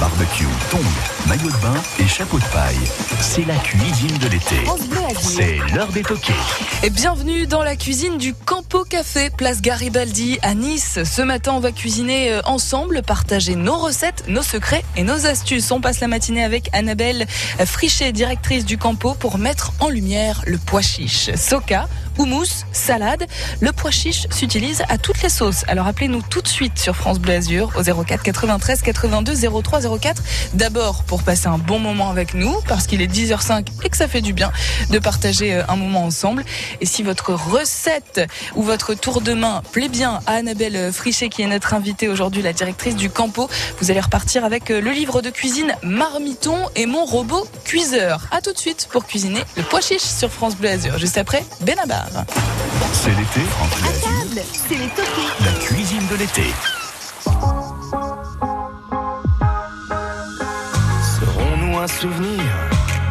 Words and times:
Barbecue, 0.00 0.46
tongs, 0.70 0.78
maillot 1.26 1.50
de 1.50 1.56
bain 1.56 1.74
et 1.98 2.06
chapeau 2.06 2.38
de 2.38 2.44
paille. 2.44 2.76
C'est 3.20 3.44
la 3.44 3.56
cuisine 3.56 4.16
de 4.18 4.28
l'été. 4.28 4.56
C'est 5.18 5.58
l'heure 5.74 5.88
des 5.88 6.02
toqués. 6.02 6.32
Et 6.84 6.90
bienvenue 6.90 7.48
dans 7.48 7.64
la 7.64 7.74
cuisine 7.74 8.16
du 8.16 8.32
Campo 8.32 8.84
Café, 8.84 9.30
place 9.30 9.60
Garibaldi 9.60 10.38
à 10.42 10.54
Nice. 10.54 11.00
Ce 11.02 11.20
matin, 11.20 11.52
on 11.54 11.58
va 11.58 11.72
cuisiner 11.72 12.30
euh, 12.30 12.40
ensemble, 12.44 13.02
partager 13.02 13.56
nos 13.56 13.76
recettes, 13.76 14.24
nos 14.28 14.42
secrets 14.42 14.84
et 14.96 15.02
nos 15.02 15.26
astuces. 15.26 15.72
On 15.72 15.80
passe 15.80 15.98
la 15.98 16.06
matinée 16.06 16.44
avec 16.44 16.70
Annabelle 16.72 17.26
Frichet, 17.66 18.12
directrice 18.12 18.64
du 18.64 18.78
Campo, 18.78 19.14
pour 19.14 19.38
mettre 19.38 19.72
en 19.80 19.88
lumière 19.88 20.42
le 20.46 20.58
pois 20.58 20.82
chiche. 20.82 21.30
Soca, 21.34 21.88
houmous, 22.18 22.64
salade. 22.72 23.26
Le 23.60 23.72
pois 23.72 23.90
chiche 23.90 24.26
s'utilise 24.30 24.82
à 24.88 24.98
toutes 24.98 25.22
les 25.22 25.28
sauces. 25.28 25.64
Alors 25.68 25.86
appelez-nous 25.86 26.22
tout 26.22 26.42
de 26.42 26.48
suite 26.48 26.78
sur 26.78 26.96
France 26.96 27.18
Bleu 27.18 27.34
Azur 27.34 27.72
au 27.76 27.82
04 27.82 28.22
93 28.22 28.82
82 28.82 29.34
03 29.62 29.98
04. 29.98 30.22
D'abord 30.54 31.04
pour 31.04 31.22
passer 31.22 31.46
un 31.46 31.58
bon 31.58 31.78
moment 31.78 32.10
avec 32.10 32.34
nous 32.34 32.54
parce 32.66 32.86
qu'il 32.86 33.00
est 33.00 33.12
10h05 33.12 33.66
et 33.84 33.88
que 33.88 33.96
ça 33.96 34.08
fait 34.08 34.20
du 34.20 34.32
bien 34.32 34.52
de 34.90 34.98
partager 34.98 35.54
euh, 35.54 35.62
un 35.68 35.76
moment 35.76 36.04
ensemble. 36.04 36.44
Et 36.80 36.86
si 36.86 37.02
votre 37.02 37.32
recette 37.32 38.20
ou 38.56 38.62
votre 38.62 38.94
tour 38.94 39.20
de 39.20 39.32
main 39.32 39.62
plaît 39.72 39.88
bien 39.88 40.20
à 40.26 40.32
Annabelle 40.32 40.92
Frichet 40.92 41.28
qui 41.28 41.42
est 41.42 41.46
notre 41.46 41.74
invitée 41.74 42.08
aujourd'hui, 42.08 42.42
la 42.42 42.52
directrice 42.52 42.96
du 42.96 43.10
Campo, 43.10 43.48
vous 43.80 43.90
allez 43.90 44.00
repartir 44.00 44.44
avec 44.44 44.70
euh, 44.70 44.80
le 44.80 44.90
livre 44.90 45.22
de 45.22 45.30
cuisine 45.30 45.74
Marmiton 45.82 46.56
et 46.74 46.86
mon 46.86 47.04
robot 47.04 47.46
cuiseur. 47.64 48.26
À 48.30 48.40
tout 48.40 48.52
de 48.52 48.58
suite 48.58 48.88
pour 48.90 49.06
cuisiner 49.06 49.42
le 49.56 49.62
pois 49.62 49.80
chiche 49.80 50.02
sur 50.02 50.30
France 50.30 50.56
Bleu 50.56 50.70
Azur. 50.70 50.98
Juste 50.98 51.18
après, 51.18 51.44
Benabar. 51.60 52.07
C'est 52.92 53.10
l'été, 53.10 53.40
À 53.60 53.88
Azur. 53.88 54.08
table, 54.08 54.40
c'est 54.52 54.74
les 54.76 54.88
toqués. 54.88 55.44
La 55.44 55.52
cuisine 55.52 56.06
de 56.10 56.16
l'été. 56.16 56.46
Serons-nous 61.20 61.78
un 61.78 61.86
souvenir 61.86 62.42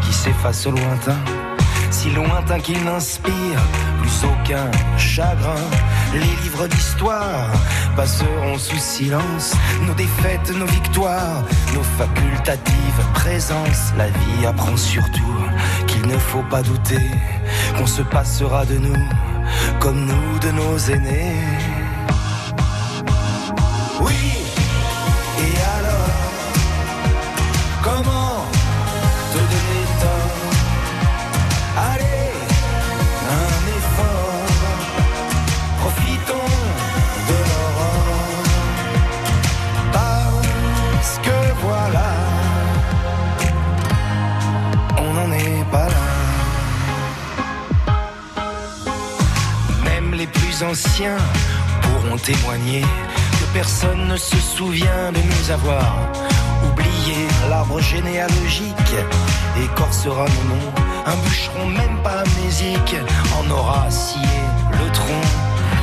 qui 0.01 0.13
s'efface 0.13 0.65
au 0.67 0.71
lointain 0.71 1.17
Si 2.07 2.13
lointain 2.13 2.59
qu'il 2.59 2.81
n'inspire 2.85 3.59
plus 3.99 4.23
aucun 4.23 4.71
chagrin. 4.97 5.55
Les 6.13 6.19
livres 6.19 6.67
d'histoire 6.67 7.51
passeront 7.97 8.57
sous 8.57 8.77
silence 8.77 9.53
Nos 9.85 9.93
défaites, 9.93 10.49
nos 10.55 10.65
victoires, 10.67 11.43
nos 11.73 11.83
facultatives 11.83 13.03
présences. 13.13 13.91
La 13.97 14.07
vie 14.07 14.45
apprend 14.45 14.77
surtout 14.77 15.35
qu'il 15.87 16.07
ne 16.07 16.17
faut 16.17 16.43
pas 16.49 16.61
douter 16.61 17.11
Qu'on 17.77 17.87
se 17.87 18.03
passera 18.03 18.65
de 18.65 18.77
nous 18.77 19.09
comme 19.79 20.05
nous 20.05 20.39
de 20.39 20.51
nos 20.51 20.77
aînés. 20.77 21.35
Oui, 23.99 24.46
anciens 50.63 51.17
pourront 51.81 52.17
témoigner 52.17 52.81
que 52.81 53.45
personne 53.53 54.07
ne 54.07 54.17
se 54.17 54.37
souvient 54.37 55.11
de 55.11 55.19
nous 55.19 55.51
avoir 55.51 55.95
oublié 56.69 57.27
l'arbre 57.49 57.79
généalogique 57.79 58.95
écorcera 59.63 60.25
nos 60.25 60.55
noms. 60.55 60.71
Un 61.05 61.15
bûcheron, 61.23 61.65
même 61.67 62.01
pas 62.03 62.21
amnésique, 62.21 62.95
en 63.37 63.49
aura 63.51 63.89
scié 63.89 64.21
le 64.71 64.91
tronc. 64.91 65.27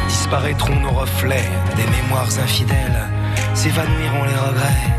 Disparaîtront 0.08 0.76
nos 0.80 0.92
reflets 0.92 1.48
des 1.76 1.86
mémoires 1.86 2.28
infidèles, 2.42 3.08
s'évanouiront 3.54 4.24
les 4.24 4.36
regrets 4.36 4.90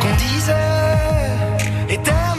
qu'on 0.00 0.16
disait 0.16 1.94
éternels. 1.94 2.29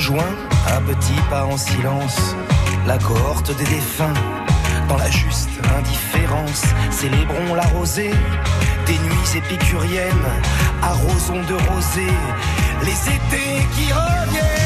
Rejoint, 0.00 0.34
à 0.66 0.80
petits 0.80 1.20
pas 1.28 1.44
en 1.44 1.58
silence, 1.58 2.34
la 2.86 2.96
cohorte 2.96 3.54
des 3.58 3.64
défunts. 3.64 4.14
Dans 4.88 4.96
la 4.96 5.10
juste 5.10 5.50
indifférence, 5.76 6.64
célébrons 6.90 7.54
la 7.54 7.66
rosée. 7.66 8.14
Des 8.86 8.94
nuits 8.94 9.32
épicuriennes, 9.36 10.30
arrosons 10.82 11.42
de 11.42 11.54
rosée 11.70 12.16
les 12.82 12.98
étés 13.16 13.66
qui 13.74 13.92
reviennent, 13.92 14.59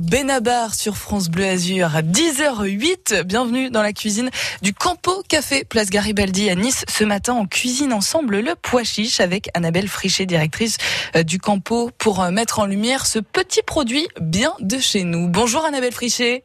Benabar 0.00 0.74
sur 0.74 0.96
France 0.96 1.28
Bleu 1.28 1.46
Azur 1.46 1.96
à 1.96 2.02
10h08. 2.02 3.22
Bienvenue 3.22 3.70
dans 3.70 3.82
la 3.82 3.92
cuisine 3.92 4.30
du 4.62 4.72
Campo 4.74 5.22
Café, 5.28 5.64
place 5.64 5.90
Garibaldi 5.90 6.50
à 6.50 6.54
Nice. 6.54 6.84
Ce 6.88 7.04
matin, 7.04 7.34
on 7.34 7.46
cuisine 7.46 7.92
ensemble 7.92 8.40
le 8.40 8.54
pois 8.54 8.84
chiche 8.84 9.20
avec 9.20 9.48
Annabelle 9.54 9.88
Frichet, 9.88 10.26
directrice 10.26 10.78
euh, 11.16 11.22
du 11.22 11.38
Campo, 11.38 11.90
pour 11.98 12.22
euh, 12.22 12.30
mettre 12.30 12.58
en 12.58 12.66
lumière 12.66 13.06
ce 13.06 13.18
petit 13.18 13.62
produit 13.62 14.08
bien 14.20 14.54
de 14.60 14.78
chez 14.78 15.04
nous. 15.04 15.28
Bonjour 15.28 15.64
Annabelle 15.64 15.92
Frichet. 15.92 16.44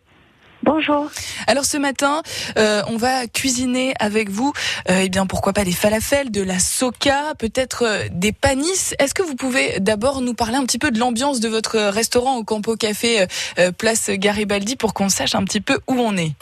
Bonjour. 0.67 1.09
Alors 1.47 1.63
ce 1.63 1.77
matin, 1.77 2.21
euh, 2.57 2.81
on 2.89 2.97
va 2.97 3.25
cuisiner 3.27 3.93
avec 4.01 4.29
vous, 4.29 4.51
euh, 4.89 5.03
eh 5.03 5.07
bien 5.07 5.25
pourquoi 5.25 5.53
pas 5.53 5.63
des 5.63 5.71
falafels, 5.71 6.29
de 6.29 6.41
la 6.41 6.59
soca, 6.59 7.35
peut-être 7.39 7.83
euh, 7.83 8.03
des 8.11 8.33
panis. 8.33 8.93
Est-ce 8.99 9.13
que 9.13 9.23
vous 9.23 9.35
pouvez 9.35 9.79
d'abord 9.79 10.19
nous 10.19 10.33
parler 10.33 10.57
un 10.57 10.65
petit 10.65 10.77
peu 10.77 10.91
de 10.91 10.99
l'ambiance 10.99 11.39
de 11.39 11.47
votre 11.47 11.79
restaurant 11.79 12.35
au 12.35 12.43
Campo 12.43 12.75
Café, 12.75 13.21
euh, 13.21 13.25
euh, 13.59 13.71
place 13.71 14.09
Garibaldi, 14.09 14.75
pour 14.75 14.93
qu'on 14.93 15.07
sache 15.07 15.35
un 15.35 15.45
petit 15.45 15.61
peu 15.61 15.79
où 15.87 15.93
on 16.01 16.17
est? 16.17 16.33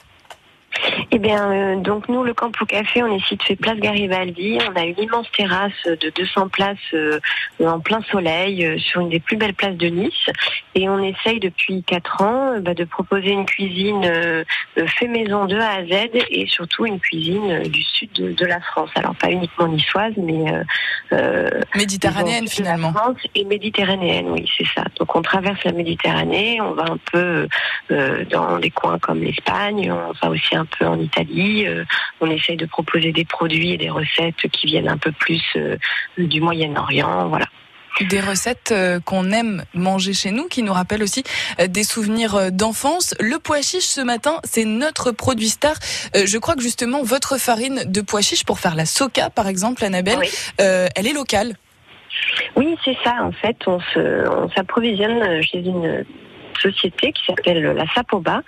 Eh 1.11 1.19
bien, 1.19 1.51
euh, 1.51 1.75
donc 1.77 2.09
nous, 2.09 2.23
le 2.23 2.33
Campo 2.33 2.65
Café, 2.65 3.03
on 3.03 3.15
est 3.15 3.25
situé 3.25 3.55
place 3.55 3.77
Garibaldi. 3.77 4.57
On 4.69 4.79
a 4.79 4.83
une 4.83 4.99
immense 4.99 5.27
terrasse 5.31 5.71
de 5.85 6.09
200 6.09 6.49
places 6.49 6.77
euh, 6.93 7.19
en 7.63 7.79
plein 7.79 8.01
soleil 8.11 8.65
euh, 8.65 8.77
sur 8.79 9.01
une 9.01 9.09
des 9.09 9.19
plus 9.19 9.37
belles 9.37 9.53
places 9.53 9.77
de 9.77 9.87
Nice. 9.87 10.29
Et 10.73 10.89
on 10.89 10.99
essaye 11.01 11.39
depuis 11.39 11.83
4 11.83 12.21
ans 12.21 12.59
bah, 12.59 12.73
de 12.73 12.83
proposer 12.83 13.29
une 13.29 13.45
cuisine 13.45 14.03
fait 14.87 15.07
maison 15.07 15.45
de 15.45 15.57
A 15.57 15.75
à 15.75 15.85
Z 15.85 16.09
et 16.29 16.47
surtout 16.47 16.85
une 16.85 16.99
cuisine 16.99 17.63
du 17.63 17.81
sud 17.81 18.11
de, 18.13 18.31
de 18.33 18.45
la 18.45 18.59
France. 18.59 18.89
Alors 18.95 19.15
pas 19.15 19.31
uniquement 19.31 19.67
niçoise, 19.67 20.13
mais 20.17 20.51
méditerranéenne 21.75 22.47
finalement. 22.47 22.91
France 22.91 23.19
et 23.35 23.45
méditerranéenne, 23.45 24.27
oui, 24.29 24.49
c'est 24.57 24.67
ça. 24.75 24.83
Donc 24.99 25.15
on 25.15 25.21
traverse 25.21 25.63
la 25.63 25.71
Méditerranée, 25.71 26.59
on 26.61 26.73
va 26.73 26.83
un 26.83 26.97
peu 27.11 27.47
dans 28.29 28.59
des 28.59 28.71
coins 28.71 28.99
comme 28.99 29.21
l'Espagne, 29.21 29.91
on 29.91 30.11
va 30.11 30.29
aussi 30.29 30.55
un 30.55 30.64
peu 30.65 30.85
en 30.85 30.99
Italie. 30.99 31.65
on 32.21 32.29
essaye 32.29 32.57
de 32.57 32.65
proposer 32.65 33.11
des 33.11 33.25
produits 33.25 33.71
et 33.71 33.77
des 33.77 33.89
recettes 33.89 34.47
qui 34.51 34.67
viennent 34.67 34.89
un 34.89 34.97
peu 34.97 35.11
plus 35.11 35.41
du 36.17 36.41
Moyen-Orient, 36.41 37.27
voilà 37.27 37.47
des 38.03 38.19
recettes 38.19 38.71
euh, 38.71 38.99
qu'on 38.99 39.31
aime 39.31 39.63
manger 39.73 40.13
chez 40.13 40.31
nous, 40.31 40.47
qui 40.47 40.63
nous 40.63 40.73
rappellent 40.73 41.03
aussi 41.03 41.23
euh, 41.59 41.67
des 41.67 41.83
souvenirs 41.83 42.35
euh, 42.35 42.49
d'enfance. 42.49 43.15
Le 43.19 43.39
pois 43.39 43.61
chiche 43.61 43.85
ce 43.85 44.01
matin, 44.01 44.39
c'est 44.43 44.65
notre 44.65 45.11
produit 45.11 45.49
star. 45.49 45.75
Je 46.13 46.37
crois 46.37 46.55
que 46.55 46.61
justement 46.61 47.03
votre 47.03 47.37
farine 47.39 47.83
de 47.85 48.01
pois 48.01 48.21
chiche 48.21 48.43
pour 48.43 48.59
faire 48.59 48.75
la 48.75 48.85
soca, 48.85 49.29
par 49.29 49.47
exemple, 49.47 49.83
Annabelle, 49.83 50.19
elle 50.57 51.07
est 51.07 51.13
locale. 51.13 51.53
Oui, 52.55 52.75
c'est 52.83 52.97
ça. 53.03 53.15
En 53.21 53.31
fait, 53.31 53.57
on 53.67 53.79
s'approvisionne 54.55 55.41
chez 55.41 55.59
une 55.59 56.05
société 56.57 57.11
qui 57.11 57.25
s'appelle 57.25 57.61
la 57.61 57.85
Sapoba 57.93 58.41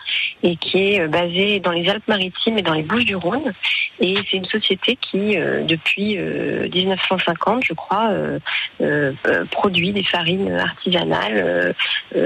et 0.44 0.56
qui 0.56 0.94
est 0.94 1.02
euh, 1.02 1.08
basée 1.08 1.60
dans 1.60 1.72
les 1.72 1.90
Alpes-Maritimes 1.90 2.58
et 2.58 2.62
dans 2.62 2.74
les 2.74 2.84
Bouches-du-Rhône. 2.84 3.54
Et 4.00 4.16
c'est 4.30 4.38
une 4.38 4.46
société 4.46 4.96
qui, 4.96 5.38
euh, 5.38 5.64
depuis 5.64 6.18
1950, 6.18 7.58
euh, 7.58 7.62
je 7.64 7.74
crois, 7.74 8.10
produit 9.52 9.92
des 9.92 10.04
farines 10.04 10.52
artisanales, 10.52 11.76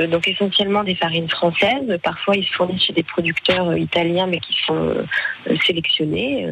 donc 0.10 0.28
essentiellement 0.28 0.84
des 0.84 0.96
farines 0.96 1.30
françaises. 1.30 1.98
Parfois, 2.04 2.36
ils 2.36 2.46
se 2.46 2.54
fournissent 2.54 2.84
chez 2.84 2.94
des 2.94 3.04
producteurs 3.04 3.76
italiens, 3.78 4.28
mais 4.28 4.40
qui 4.40 4.56
sont 4.66 4.96
sélectionnés. 5.66 6.48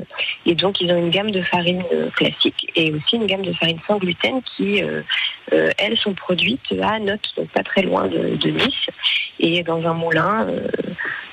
Et 0.45 0.55
donc, 0.55 0.81
ils 0.81 0.91
ont 0.91 0.97
une 0.97 1.09
gamme 1.09 1.31
de 1.31 1.41
farines 1.41 1.83
classiques 2.15 2.71
et 2.75 2.91
aussi 2.91 3.17
une 3.17 3.25
gamme 3.25 3.43
de 3.43 3.53
farines 3.53 3.79
sans 3.87 3.97
gluten 3.97 4.41
qui, 4.55 4.81
elles, 5.51 5.97
sont 5.97 6.13
produites 6.13 6.73
à 6.81 6.99
Notes, 6.99 7.33
donc 7.35 7.49
pas 7.49 7.63
très 7.63 7.81
loin 7.81 8.07
de 8.07 8.49
Nice 8.49 8.89
et 9.39 9.63
dans 9.63 9.85
un 9.85 9.93
moulin 9.93 10.47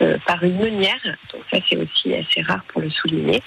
euh, 0.00 0.06
euh, 0.06 0.18
par 0.26 0.42
une 0.42 0.56
meunière. 0.58 1.00
Donc 1.32 1.42
ça 1.50 1.58
c'est 1.68 1.76
aussi 1.76 2.14
assez 2.14 2.42
rare 2.42 2.62
pour 2.68 2.80
le 2.80 2.90
souligner. 2.90 3.42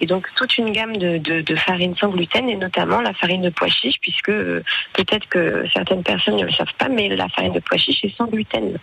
Et 0.00 0.06
donc 0.06 0.26
toute 0.36 0.58
une 0.58 0.70
gamme 0.72 0.96
de, 0.96 1.18
de, 1.18 1.56
farines 1.56 1.96
sans 1.96 2.08
gluten 2.08 2.48
et 2.48 2.56
notamment 2.56 3.00
la 3.00 3.14
farine 3.14 3.42
de 3.42 3.50
pois 3.50 3.68
chiche 3.68 3.96
puisque 4.00 4.28
euh, 4.28 4.62
peut-être 4.92 5.26
que 5.28 5.64
certaines 5.72 6.02
personnes 6.02 6.36
ne 6.36 6.44
le 6.44 6.52
savent 6.52 6.74
pas, 6.78 6.88
mais 6.88 7.08
la 7.08 7.28
farine 7.28 7.52
de 7.52 7.60
pois 7.60 7.78
chiche 7.78 8.04
est 8.04 8.16
sans 8.16 8.26
gluten. 8.26 8.78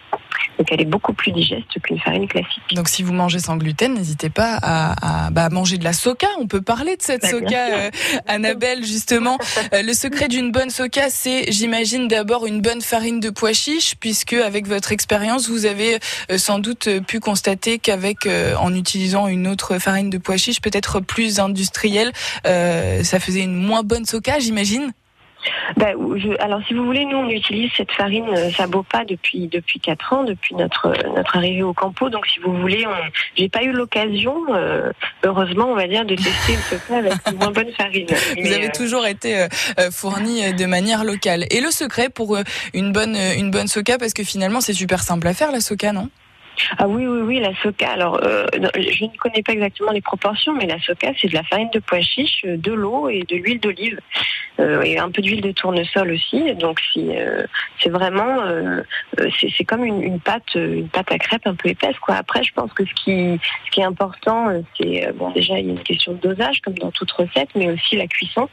Donc 0.57 0.71
elle 0.71 0.81
est 0.81 0.85
beaucoup 0.85 1.13
plus 1.13 1.31
digeste 1.31 1.79
qu'une 1.83 1.99
farine 1.99 2.27
classique. 2.27 2.63
Donc 2.73 2.87
si 2.87 3.03
vous 3.03 3.13
mangez 3.13 3.39
sans 3.39 3.57
gluten, 3.57 3.93
n'hésitez 3.93 4.29
pas 4.29 4.57
à, 4.61 5.25
à 5.25 5.29
bah, 5.31 5.49
manger 5.49 5.77
de 5.77 5.83
la 5.83 5.93
soca. 5.93 6.27
On 6.39 6.47
peut 6.47 6.61
parler 6.61 6.95
de 6.95 7.01
cette 7.01 7.21
bah, 7.21 7.29
soca, 7.29 7.91
Annabelle 8.27 8.83
justement. 8.83 9.37
le 9.71 9.93
secret 9.93 10.27
d'une 10.27 10.51
bonne 10.51 10.69
soca, 10.69 11.09
c'est, 11.09 11.51
j'imagine, 11.51 12.07
d'abord 12.07 12.45
une 12.45 12.61
bonne 12.61 12.81
farine 12.81 13.19
de 13.19 13.29
pois 13.29 13.53
chiche, 13.53 13.95
puisque 13.99 14.33
avec 14.33 14.67
votre 14.67 14.91
expérience, 14.91 15.49
vous 15.49 15.65
avez 15.65 15.99
euh, 16.29 16.37
sans 16.37 16.59
doute 16.59 16.87
euh, 16.87 17.01
pu 17.11 17.19
constater 17.19 17.77
qu'avec, 17.77 18.25
euh, 18.25 18.55
en 18.55 18.73
utilisant 18.73 19.27
une 19.27 19.45
autre 19.45 19.79
farine 19.79 20.09
de 20.09 20.17
pois 20.17 20.37
chiche, 20.37 20.61
peut-être 20.61 21.01
plus 21.01 21.41
industrielle, 21.41 22.13
ça 22.45 23.19
faisait 23.19 23.41
une 23.41 23.55
moins 23.55 23.83
bonne 23.83 24.05
soca, 24.05 24.39
j'imagine? 24.39 24.93
Ben, 25.75 25.95
alors 26.39 26.61
si 26.67 26.73
vous 26.73 26.85
voulez, 26.85 27.03
nous 27.03 27.17
on 27.17 27.29
utilise 27.29 27.69
cette 27.75 27.91
farine 27.91 28.29
Sabopa 28.55 29.03
depuis 29.05 29.47
depuis 29.47 29.79
quatre 29.79 30.13
ans, 30.13 30.23
depuis 30.23 30.55
notre 30.55 30.93
notre 31.15 31.35
arrivée 31.35 31.63
au 31.63 31.73
Campo. 31.73 32.09
Donc 32.09 32.27
si 32.27 32.39
vous 32.39 32.53
voulez, 32.55 32.85
j'ai 33.35 33.49
pas 33.49 33.63
eu 33.63 33.71
l'occasion, 33.71 34.35
heureusement 35.23 35.65
on 35.65 35.75
va 35.75 35.87
dire, 35.87 36.05
de 36.05 36.15
tester 36.15 36.53
une 36.53 36.59
soca 36.59 36.97
avec 36.97 37.13
une 37.29 37.37
moins 37.37 37.51
bonne 37.51 37.71
farine. 37.71 38.05
Vous 38.39 38.53
avez 38.53 38.69
toujours 38.69 39.07
été 39.07 39.47
fourni 39.91 40.53
de 40.53 40.65
manière 40.67 41.03
locale. 41.03 41.45
Et 41.49 41.59
le 41.59 41.71
secret 41.71 42.09
pour 42.09 42.37
une 42.73 42.91
bonne 42.91 43.15
une 43.15 43.49
bonne 43.49 43.67
soca, 43.67 43.97
parce 43.97 44.13
que 44.13 44.23
finalement 44.23 44.61
c'est 44.61 44.73
super 44.73 45.01
simple 45.01 45.27
à 45.27 45.33
faire 45.33 45.51
la 45.51 45.59
soca, 45.59 45.91
non? 45.91 46.09
Ah 46.77 46.87
oui, 46.87 47.07
oui, 47.07 47.21
oui, 47.21 47.39
la 47.39 47.53
soca. 47.61 47.91
Alors, 47.91 48.19
euh, 48.23 48.45
je 48.53 49.05
ne 49.05 49.17
connais 49.17 49.41
pas 49.43 49.53
exactement 49.53 49.91
les 49.91 50.01
proportions, 50.01 50.53
mais 50.53 50.65
la 50.65 50.79
soca, 50.79 51.11
c'est 51.19 51.27
de 51.27 51.33
la 51.33 51.43
farine 51.43 51.69
de 51.73 51.79
pois 51.79 52.01
chiche, 52.01 52.43
euh, 52.45 52.57
de 52.57 52.71
l'eau 52.71 53.09
et 53.09 53.23
de 53.23 53.35
l'huile 53.35 53.59
d'olive. 53.59 53.99
Euh, 54.59 54.81
et 54.81 54.99
un 54.99 55.09
peu 55.09 55.21
d'huile 55.21 55.41
de 55.41 55.51
tournesol 55.51 56.11
aussi. 56.11 56.53
Donc, 56.55 56.79
c'est 56.93 57.89
vraiment, 57.89 58.43
c'est 59.39 59.63
comme 59.63 59.85
une, 59.85 60.19
pâte, 60.19 60.53
une 60.55 60.89
pâte 60.89 61.11
à 61.11 61.17
crêpes 61.17 61.47
un 61.47 61.55
peu 61.55 61.69
épaisse. 61.69 61.97
Quoi. 61.99 62.15
Après, 62.15 62.43
je 62.43 62.53
pense 62.53 62.71
que 62.73 62.85
ce 62.85 62.93
qui, 62.93 63.39
ce 63.65 63.71
qui 63.71 63.79
est 63.79 63.85
important, 63.85 64.49
c'est, 64.77 65.11
bon, 65.15 65.31
déjà, 65.31 65.57
il 65.57 65.65
y 65.65 65.69
a 65.69 65.71
une 65.71 65.83
question 65.83 66.13
de 66.13 66.19
dosage, 66.19 66.61
comme 66.61 66.75
dans 66.75 66.91
toute 66.91 67.11
recette, 67.11 67.49
mais 67.55 67.71
aussi 67.71 67.95
la 67.95 68.07
cuisson. 68.07 68.49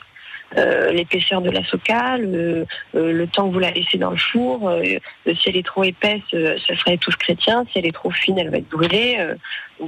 Euh, 0.57 0.93
l'épaisseur 0.93 1.43
de 1.43 1.51
la 1.51 1.63
soca, 1.65 2.17
le, 2.17 2.65
euh, 2.95 3.13
le, 3.13 3.27
temps 3.27 3.49
que 3.49 3.53
vous 3.53 3.59
la 3.59 3.71
laissez 3.71 3.99
dans 3.99 4.13
le 4.13 4.17
four. 4.17 4.67
Euh, 4.71 4.83
si 5.27 5.49
elle 5.49 5.59
est 5.59 5.67
trop 5.67 5.85
épaisse, 5.85 6.23
ça 6.31 6.75
serait 6.77 6.97
tous 6.97 7.15
chrétien. 7.17 7.65
Si 7.71 7.79
elle 7.79 7.87
est 7.87 7.93
trop 7.93 8.11
fine, 8.11 8.39
elle 8.39 8.49
va 8.49 8.57
être 8.57 8.69
brûlée. 8.71 9.19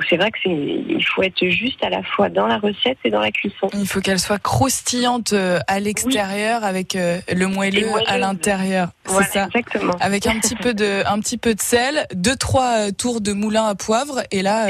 C'est 0.08 0.16
vrai 0.16 0.30
que 0.30 0.38
c'est, 0.42 0.50
il 0.50 1.04
faut 1.04 1.22
être 1.22 1.44
juste 1.48 1.82
à 1.82 1.90
la 1.90 2.02
fois 2.02 2.28
dans 2.28 2.46
la 2.46 2.58
recette 2.58 2.98
et 3.04 3.10
dans 3.10 3.20
la 3.20 3.32
cuisson. 3.32 3.68
Il 3.74 3.86
faut 3.88 4.00
qu'elle 4.00 4.20
soit 4.20 4.38
croustillante 4.38 5.34
à 5.66 5.80
l'extérieur 5.80 6.64
avec 6.64 6.94
le 6.94 7.46
moelleux 7.46 7.88
à 8.06 8.18
l'intérieur. 8.18 8.90
C'est 9.06 9.32
ça. 9.32 9.44
Exactement. 9.46 9.94
Avec 10.00 10.26
un 10.26 10.38
petit 10.38 10.54
peu 10.54 10.74
de, 10.74 11.02
un 11.06 11.18
petit 11.18 11.38
peu 11.38 11.54
de 11.54 11.60
sel, 11.60 12.06
deux 12.14 12.36
trois 12.36 12.92
tours 12.92 13.20
de 13.20 13.32
moulin 13.32 13.66
à 13.66 13.74
poivre 13.74 14.22
et 14.30 14.42
là 14.42 14.68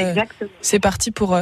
c'est 0.61 0.79
parti 0.79 1.11
pour 1.11 1.39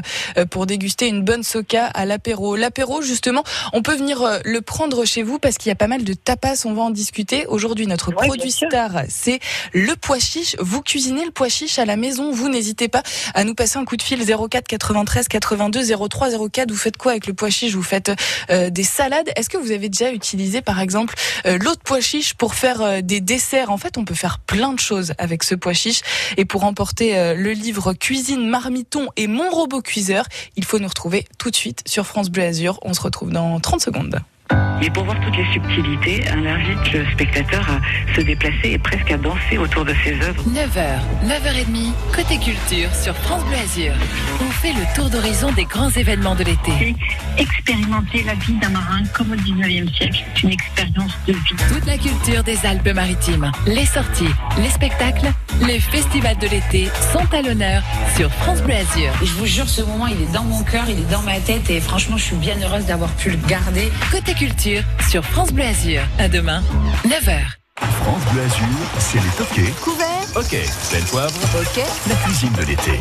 pour 0.51 0.65
déguster 0.65 1.07
une 1.07 1.23
bonne 1.23 1.43
soca 1.43 1.85
à 1.85 2.05
l'apéro. 2.05 2.55
L'apéro 2.55 3.01
justement, 3.01 3.43
on 3.73 3.81
peut 3.81 3.95
venir 3.95 4.21
le 4.43 4.61
prendre 4.61 5.05
chez 5.05 5.23
vous 5.23 5.39
parce 5.39 5.57
qu'il 5.57 5.69
y 5.69 5.71
a 5.71 5.75
pas 5.75 5.87
mal 5.87 6.03
de 6.03 6.13
tapas, 6.13 6.65
on 6.65 6.73
va 6.73 6.81
en 6.81 6.89
discuter. 6.89 7.45
Aujourd'hui, 7.47 7.87
notre 7.87 8.11
produit 8.11 8.51
star, 8.51 9.03
c'est 9.07 9.39
le 9.73 9.95
pois 9.95 10.19
chiche. 10.19 10.55
Vous 10.59 10.81
cuisinez 10.81 11.23
le 11.23 11.31
pois 11.31 11.49
chiche 11.49 11.79
à 11.79 11.85
la 11.85 11.95
maison, 11.95 12.31
vous 12.31 12.49
n'hésitez 12.49 12.89
pas 12.89 13.03
à 13.33 13.43
nous 13.45 13.55
passer 13.55 13.68
un 13.77 13.85
coup 13.85 13.97
de 13.97 14.01
fil 14.01 14.25
04 14.25 14.67
93 14.67 15.27
82 15.27 16.07
03 16.09 16.49
04. 16.49 16.71
Vous 16.71 16.77
faites 16.77 16.97
quoi 16.97 17.11
avec 17.11 17.27
le 17.27 17.33
pois 17.33 17.49
chiche? 17.49 17.73
Vous 17.73 17.83
faites 17.83 18.11
euh, 18.49 18.69
des 18.69 18.83
salades? 18.83 19.29
Est-ce 19.35 19.49
que 19.49 19.57
vous 19.57 19.71
avez 19.71 19.89
déjà 19.89 20.11
utilisé 20.11 20.61
par 20.61 20.79
exemple 20.79 21.15
euh, 21.45 21.57
l'autre 21.59 21.81
pois 21.83 22.01
chiche 22.01 22.33
pour 22.33 22.55
faire 22.55 22.81
euh, 22.81 23.01
des 23.01 23.21
desserts? 23.21 23.71
En 23.71 23.77
fait, 23.77 23.97
on 23.97 24.05
peut 24.05 24.15
faire 24.15 24.39
plein 24.39 24.73
de 24.73 24.79
choses 24.79 25.13
avec 25.17 25.43
ce 25.43 25.55
pois 25.55 25.73
chiche. 25.73 26.01
Et 26.37 26.45
pour 26.45 26.63
emporter 26.63 27.33
le 27.35 27.51
livre 27.51 27.93
Cuisine, 27.93 28.47
Marmiton 28.47 29.07
et 29.15 29.27
Mon 29.27 29.49
robot 29.49 29.81
cuiseur, 29.81 30.25
il 30.55 30.65
faut 30.65 30.79
nous 30.79 30.87
retrouver 30.87 31.25
tout 31.37 31.49
de 31.49 31.55
suite 31.55 31.83
sur 31.85 32.05
France 32.05 32.29
Bleu 32.29 32.43
Azur. 32.43 32.79
On 32.83 32.93
se 32.93 33.01
retrouve 33.01 33.31
dans 33.31 33.59
30 33.59 33.81
secondes. 33.81 34.21
Et 34.81 34.89
pour 34.89 35.03
voir 35.03 35.19
toutes 35.19 35.35
les 35.35 35.45
subtilités, 35.51 36.23
on 36.33 36.45
invite 36.45 36.93
le 36.93 37.05
spectateur 37.11 37.67
à 37.69 38.15
se 38.15 38.21
déplacer 38.21 38.71
et 38.71 38.77
presque 38.77 39.11
à 39.11 39.17
danser 39.17 39.57
autour 39.57 39.83
de 39.83 39.93
ses 40.03 40.13
œuvres. 40.21 40.41
9h, 40.43 41.27
9h30, 41.27 41.93
côté 42.15 42.37
culture 42.37 42.93
sur 42.95 43.13
France 43.17 43.43
Bleu 43.45 43.57
Azur. 43.57 43.93
On 44.41 44.51
fait 44.51 44.71
le 44.71 44.95
tour 44.95 45.09
d'horizon 45.09 45.51
des 45.51 45.65
grands 45.65 45.89
événements 45.89 46.35
de 46.35 46.45
l'été. 46.45 46.95
Expérimenter 47.37 48.23
la 48.23 48.35
vie 48.35 48.53
d'un 48.53 48.69
marin 48.69 49.03
comme 49.13 49.33
au 49.33 49.35
19e 49.35 49.93
siècle. 49.95 50.23
Une 50.43 50.51
expérience 50.51 51.17
de 51.27 51.33
vie. 51.33 51.55
Toute 51.73 51.85
la 51.85 51.97
culture 51.97 52.43
des 52.43 52.65
Alpes-Maritimes, 52.65 53.51
les 53.67 53.85
sorties, 53.85 54.33
les 54.57 54.69
spectacles, 54.69 55.27
les 55.65 55.79
festivals 55.79 56.37
de 56.37 56.47
l'été 56.47 56.89
sont 57.11 57.25
à 57.33 57.41
l'honneur 57.41 57.83
sur 58.15 58.31
France 58.31 58.61
Bleu 58.61 58.75
Azur. 58.75 59.11
Je 59.21 59.33
vous 59.33 59.45
jure, 59.45 59.69
ce 59.69 59.81
moment, 59.81 60.07
il 60.07 60.21
est 60.21 60.31
dans 60.31 60.43
mon 60.43 60.63
cœur, 60.63 60.85
il 60.87 60.99
est 60.99 61.11
dans 61.11 61.21
ma 61.21 61.39
tête 61.39 61.69
et 61.69 61.79
franchement, 61.79 62.17
je 62.17 62.25
suis 62.25 62.35
bien 62.35 62.55
heureuse 62.61 62.85
d'avoir 62.85 63.09
pu 63.11 63.31
le 63.31 63.37
garder. 63.47 63.91
Côté 64.11 64.33
culture 64.33 64.83
sur 65.09 65.23
France 65.23 65.51
Bleu 65.51 65.65
Azur. 65.65 66.01
À 66.17 66.27
demain, 66.27 66.63
9h. 67.05 67.39
France 67.79 68.23
Bleu 68.31 68.41
Azur, 68.41 68.67
c'est 68.99 69.19
les 69.19 69.29
toqués. 69.37 69.73
Couvert. 69.81 70.07
Ok. 70.35 70.57
Belle 70.91 71.03
poivre. 71.03 71.39
Ok. 71.59 71.83
La 72.07 72.15
cuisine 72.15 72.53
de 72.53 72.63
l'été. 72.63 72.99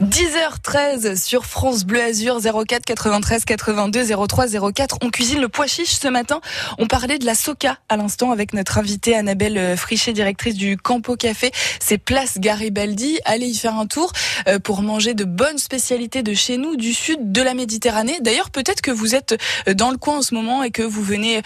10h13 0.00 1.22
sur 1.22 1.46
France 1.46 1.84
Bleu 1.84 2.02
Azur 2.02 2.40
04 2.40 2.84
93 2.84 3.44
82 3.44 4.26
03 4.26 4.72
04. 4.72 4.98
On 5.02 5.10
cuisine 5.10 5.40
le 5.40 5.48
pois 5.48 5.68
chiche 5.68 5.92
ce 5.92 6.08
matin. 6.08 6.40
On 6.78 6.86
parlait 6.86 7.18
de 7.18 7.24
la 7.24 7.34
soca 7.36 7.78
à 7.88 7.96
l'instant 7.96 8.32
avec 8.32 8.54
notre 8.54 8.78
invitée 8.78 9.14
Annabelle 9.14 9.56
euh, 9.56 9.76
Frichet, 9.76 10.12
directrice 10.12 10.56
du 10.56 10.76
Campo 10.76 11.14
Café. 11.16 11.52
C'est 11.80 11.98
place 11.98 12.38
Garibaldi. 12.38 13.20
Allez 13.24 13.46
y 13.46 13.54
faire 13.54 13.76
un 13.76 13.86
tour 13.86 14.12
euh, 14.48 14.58
pour 14.58 14.82
manger 14.82 15.14
de 15.14 15.24
bonnes 15.24 15.58
spécialités 15.58 16.24
de 16.24 16.34
chez 16.34 16.56
nous, 16.56 16.76
du 16.76 16.92
sud 16.92 17.30
de 17.30 17.42
la 17.42 17.54
Méditerranée. 17.54 18.18
D'ailleurs, 18.20 18.50
peut-être 18.50 18.80
que 18.80 18.90
vous 18.90 19.14
êtes 19.14 19.36
euh, 19.68 19.74
dans 19.74 19.92
le 19.92 19.96
coin 19.96 20.18
en 20.18 20.22
ce 20.22 20.34
moment 20.34 20.64
et 20.64 20.72
que 20.72 20.82
vous 20.82 21.02
venez 21.02 21.42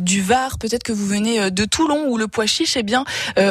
du 0.00 0.22
Var, 0.22 0.58
peut-être 0.58 0.82
que 0.82 0.92
vous 0.92 1.06
venez 1.06 1.50
de 1.50 1.64
Toulon 1.64 2.06
où 2.08 2.16
le 2.16 2.28
pois 2.28 2.46
chiche, 2.46 2.76
eh 2.76 2.82
bien, 2.82 3.04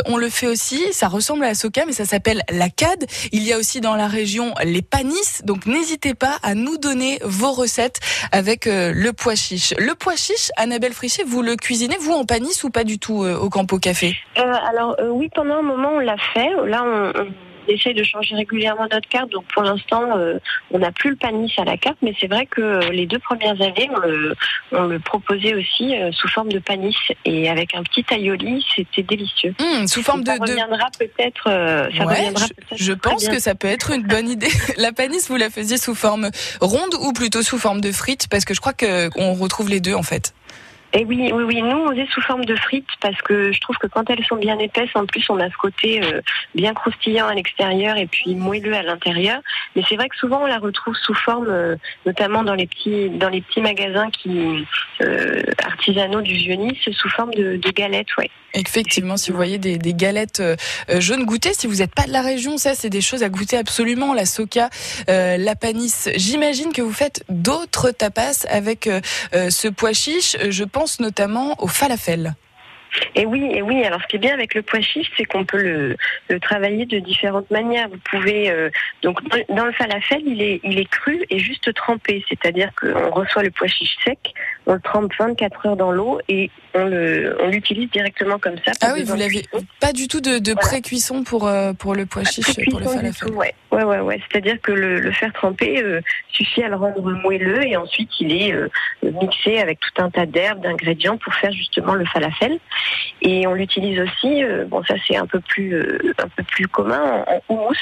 on 0.05 0.17
le 0.17 0.29
fait 0.29 0.47
aussi. 0.47 0.81
Ça 0.91 1.07
ressemble 1.07 1.43
à 1.43 1.49
la 1.49 1.55
soca, 1.55 1.85
mais 1.85 1.93
ça 1.93 2.05
s'appelle 2.05 2.43
la 2.49 2.69
cade. 2.69 3.05
Il 3.31 3.43
y 3.43 3.53
a 3.53 3.57
aussi 3.57 3.81
dans 3.81 3.95
la 3.95 4.07
région 4.07 4.36
les 4.63 4.81
panisses. 4.81 5.41
Donc 5.43 5.65
n'hésitez 5.65 6.13
pas 6.13 6.37
à 6.43 6.55
nous 6.55 6.77
donner 6.77 7.19
vos 7.23 7.51
recettes 7.51 7.99
avec 8.31 8.67
euh, 8.67 8.91
le 8.95 9.13
pois 9.13 9.35
chiche. 9.35 9.73
Le 9.77 9.95
pois 9.95 10.15
chiche, 10.15 10.51
Annabelle 10.57 10.93
Frichet, 10.93 11.23
vous 11.23 11.41
le 11.41 11.55
cuisinez 11.55 11.97
vous 11.99 12.13
en 12.13 12.25
panisse 12.25 12.63
ou 12.63 12.69
pas 12.69 12.83
du 12.83 12.99
tout 12.99 13.23
euh, 13.23 13.37
au 13.37 13.49
Campo 13.49 13.79
Café? 13.79 14.15
Euh, 14.37 14.53
Alors 14.69 14.95
oui, 15.11 15.29
pendant 15.33 15.55
un 15.55 15.61
moment 15.61 15.91
on 15.95 15.99
l'a 15.99 16.17
fait. 16.33 16.49
Là 16.65 16.83
on 16.85 17.13
essaye 17.67 17.93
de 17.93 18.03
changer 18.03 18.35
régulièrement 18.35 18.87
notre 18.91 19.07
carte. 19.07 19.31
Donc 19.31 19.45
pour 19.53 19.63
l'instant, 19.63 20.17
euh, 20.17 20.39
on 20.71 20.79
n'a 20.79 20.91
plus 20.91 21.11
le 21.11 21.15
panis 21.15 21.51
à 21.57 21.63
la 21.63 21.77
carte, 21.77 21.97
mais 22.01 22.13
c'est 22.19 22.27
vrai 22.27 22.45
que 22.45 22.61
euh, 22.61 22.79
les 22.91 23.05
deux 23.05 23.19
premières 23.19 23.59
années, 23.61 23.89
on 24.71 24.85
le, 24.87 24.99
proposait 24.99 25.53
aussi 25.53 25.93
sous 26.11 26.27
forme 26.27 26.51
de 26.51 26.59
panis 26.59 26.95
et 27.23 27.49
avec 27.49 27.75
un 27.75 27.83
petit 27.83 28.05
aioli, 28.11 28.65
c'était 28.75 29.03
délicieux. 29.03 29.53
Mmh, 29.59 29.87
sous 29.87 30.03
forme 30.03 30.23
de. 30.23 30.31
Ça 30.31 30.37
reviendra 30.39 30.87
peut-être. 30.97 31.43
ça 31.43 32.03
reviendra 32.03 32.47
peut-être. 32.47 32.75
Je, 32.75 32.93
pense 32.93 33.27
que 33.27 33.39
ça 33.39 33.55
peut 33.55 33.67
être 33.67 33.91
une 33.91 34.03
bonne 34.03 34.29
idée. 34.29 34.49
la 34.77 34.91
panis, 34.91 35.27
vous 35.27 35.37
la 35.37 35.49
faisiez 35.49 35.77
sous 35.77 35.95
forme 35.95 36.29
ronde 36.61 36.95
ou 37.01 37.13
plutôt 37.13 37.41
sous 37.41 37.57
forme 37.57 37.81
de 37.81 37.91
frites, 37.91 38.27
parce 38.29 38.45
que 38.45 38.53
je 38.53 38.59
crois 38.59 38.73
qu'on 38.73 39.33
retrouve 39.33 39.69
les 39.69 39.79
deux 39.79 39.93
en 39.93 40.03
fait. 40.03 40.33
Et 40.93 41.03
oui, 41.03 41.31
oui, 41.33 41.43
oui. 41.43 41.61
Nous, 41.61 41.77
on 41.77 41.91
est 41.91 42.09
sous 42.11 42.21
forme 42.21 42.45
de 42.45 42.55
frites 42.55 42.87
parce 43.01 43.21
que 43.21 43.51
je 43.51 43.59
trouve 43.59 43.75
que 43.77 43.87
quand 43.87 44.09
elles 44.09 44.23
sont 44.25 44.37
bien 44.37 44.57
épaisses, 44.57 44.89
en 44.95 45.05
plus, 45.05 45.29
on 45.29 45.39
a 45.39 45.49
ce 45.49 45.57
côté 45.57 46.01
euh, 46.01 46.21
bien 46.55 46.73
croustillant 46.73 47.27
à 47.27 47.33
l'extérieur 47.33 47.97
et 47.97 48.07
puis 48.07 48.35
moelleux 48.35 48.73
à 48.73 48.83
l'intérieur. 48.83 49.41
Mais 49.75 49.83
c'est 49.87 49.95
vrai 49.95 50.07
que 50.07 50.15
souvent, 50.15 50.43
on 50.43 50.45
la 50.45 50.59
retrouve 50.59 50.95
sous 50.95 51.13
forme, 51.13 51.49
euh, 51.49 51.75
notamment 52.05 52.43
dans 52.43 52.55
les 52.55 52.67
petits, 52.67 53.09
dans 53.09 53.27
les 53.27 53.41
petits 53.41 53.59
magasins 53.59 54.09
qui 54.11 54.65
euh, 55.01 55.43
artisanaux 55.63 56.21
du 56.21 56.33
vieux 56.33 56.55
sous 56.91 57.09
forme 57.09 57.33
de, 57.33 57.59
galettes, 57.71 58.15
ouais. 58.17 58.29
Effectivement, 58.53 59.17
si 59.17 59.29
vous 59.29 59.37
voyez 59.37 59.59
des, 59.59 59.77
galettes 59.93 60.41
jaunes 60.97 61.25
goûtées, 61.25 61.53
si 61.53 61.67
vous 61.67 61.75
n'êtes 61.75 61.93
pas 61.93 62.07
de 62.07 62.11
la 62.11 62.21
région, 62.21 62.57
ça 62.57 62.73
c'est 62.73 62.89
des 62.89 63.01
choses 63.01 63.21
à 63.21 63.29
goûter 63.29 63.57
absolument. 63.57 64.13
La 64.13 64.25
soca, 64.25 64.69
la 65.07 65.55
panisse. 65.55 66.09
J'imagine 66.15 66.71
que 66.73 66.81
vous 66.81 66.93
faites 66.93 67.23
d'autres 67.29 67.91
tapas 67.91 68.47
avec 68.49 68.89
ce 69.33 69.67
pois 69.67 69.93
chiche. 69.93 70.37
Je 70.49 70.63
notamment 70.99 71.55
au 71.61 71.67
falafel. 71.67 72.33
Et 73.15 73.25
oui, 73.25 73.49
et 73.53 73.61
oui. 73.61 73.83
Alors, 73.83 74.01
ce 74.01 74.07
qui 74.07 74.15
est 74.15 74.19
bien 74.19 74.33
avec 74.33 74.55
le 74.55 74.61
pois 74.61 74.81
chiche, 74.81 75.11
c'est 75.17 75.25
qu'on 75.25 75.43
peut 75.43 75.61
le, 75.61 76.39
travailler 76.39 76.85
de 76.85 76.99
différentes 76.99 77.51
manières. 77.51 77.89
Vous 77.89 77.99
pouvez 78.09 78.51
donc 79.03 79.19
dans, 79.49 79.65
le 79.65 79.73
falafel, 79.73 80.21
il 80.25 80.41
est 80.41 80.61
il 80.63 80.79
est 80.79 80.89
cru 80.89 81.25
et 81.29 81.37
juste 81.37 81.73
trempé, 81.73 82.23
c'est-à-dire 82.29 82.71
qu'on 82.79 83.11
reçoit 83.11 83.43
le 83.43 83.51
pois 83.51 83.67
chiche 83.67 83.97
sec, 84.05 84.33
on 84.67 84.73
le 84.73 84.81
trempe 84.81 85.11
24 85.17 85.65
heures 85.65 85.75
dans 85.77 85.91
l'eau 85.91 86.19
et 86.27 86.51
on 86.73 87.47
l'utilise 87.49 87.89
directement 87.89 88.37
comme 88.37 88.57
ça. 88.65 88.71
Ah 88.81 88.91
oui, 88.93 89.03
vous 89.03 89.15
l'avez 89.15 89.43
pas 89.79 89.93
du 89.93 90.07
tout 90.07 90.21
de, 90.21 90.53
pré-cuisson 90.53 91.23
pour 91.23 91.47
euh, 91.47 91.73
pour 91.73 91.95
le 91.95 92.05
pois 92.05 92.23
chiche, 92.23 92.45
pour 92.69 92.79
le 92.79 92.85
falafel. 92.85 93.31
Ouais, 93.31 93.53
ouais, 93.71 93.83
ouais, 93.83 93.99
ouais. 93.99 94.21
C'est-à-dire 94.29 94.59
que 94.61 94.71
le, 94.71 95.11
faire 95.11 95.31
tremper 95.33 95.81
euh, 95.81 96.01
suffit 96.29 96.63
à 96.63 96.67
le 96.67 96.75
rendre 96.75 97.01
moelleux 97.23 97.63
et 97.63 97.77
ensuite 97.77 98.09
il 98.19 98.31
est 98.31 98.53
euh, 98.53 98.67
mixé 99.03 99.59
avec 99.59 99.79
tout 99.79 100.01
un 100.03 100.09
tas 100.09 100.25
d'herbes, 100.25 100.61
d'ingrédients 100.61 101.17
pour 101.17 101.33
faire 101.33 101.51
justement 101.51 101.93
le 101.93 102.05
falafel. 102.05 102.59
Et 103.21 103.47
on 103.47 103.53
l'utilise 103.53 103.99
aussi, 103.99 104.43
bon 104.67 104.83
ça 104.83 104.95
c'est 105.07 105.15
un 105.15 105.25
peu 105.25 105.39
plus 105.39 105.75
un 106.17 106.27
peu 106.27 106.43
plus 106.43 106.67
commun 106.67 107.23
en, 107.27 107.41
houmous. 107.49 107.73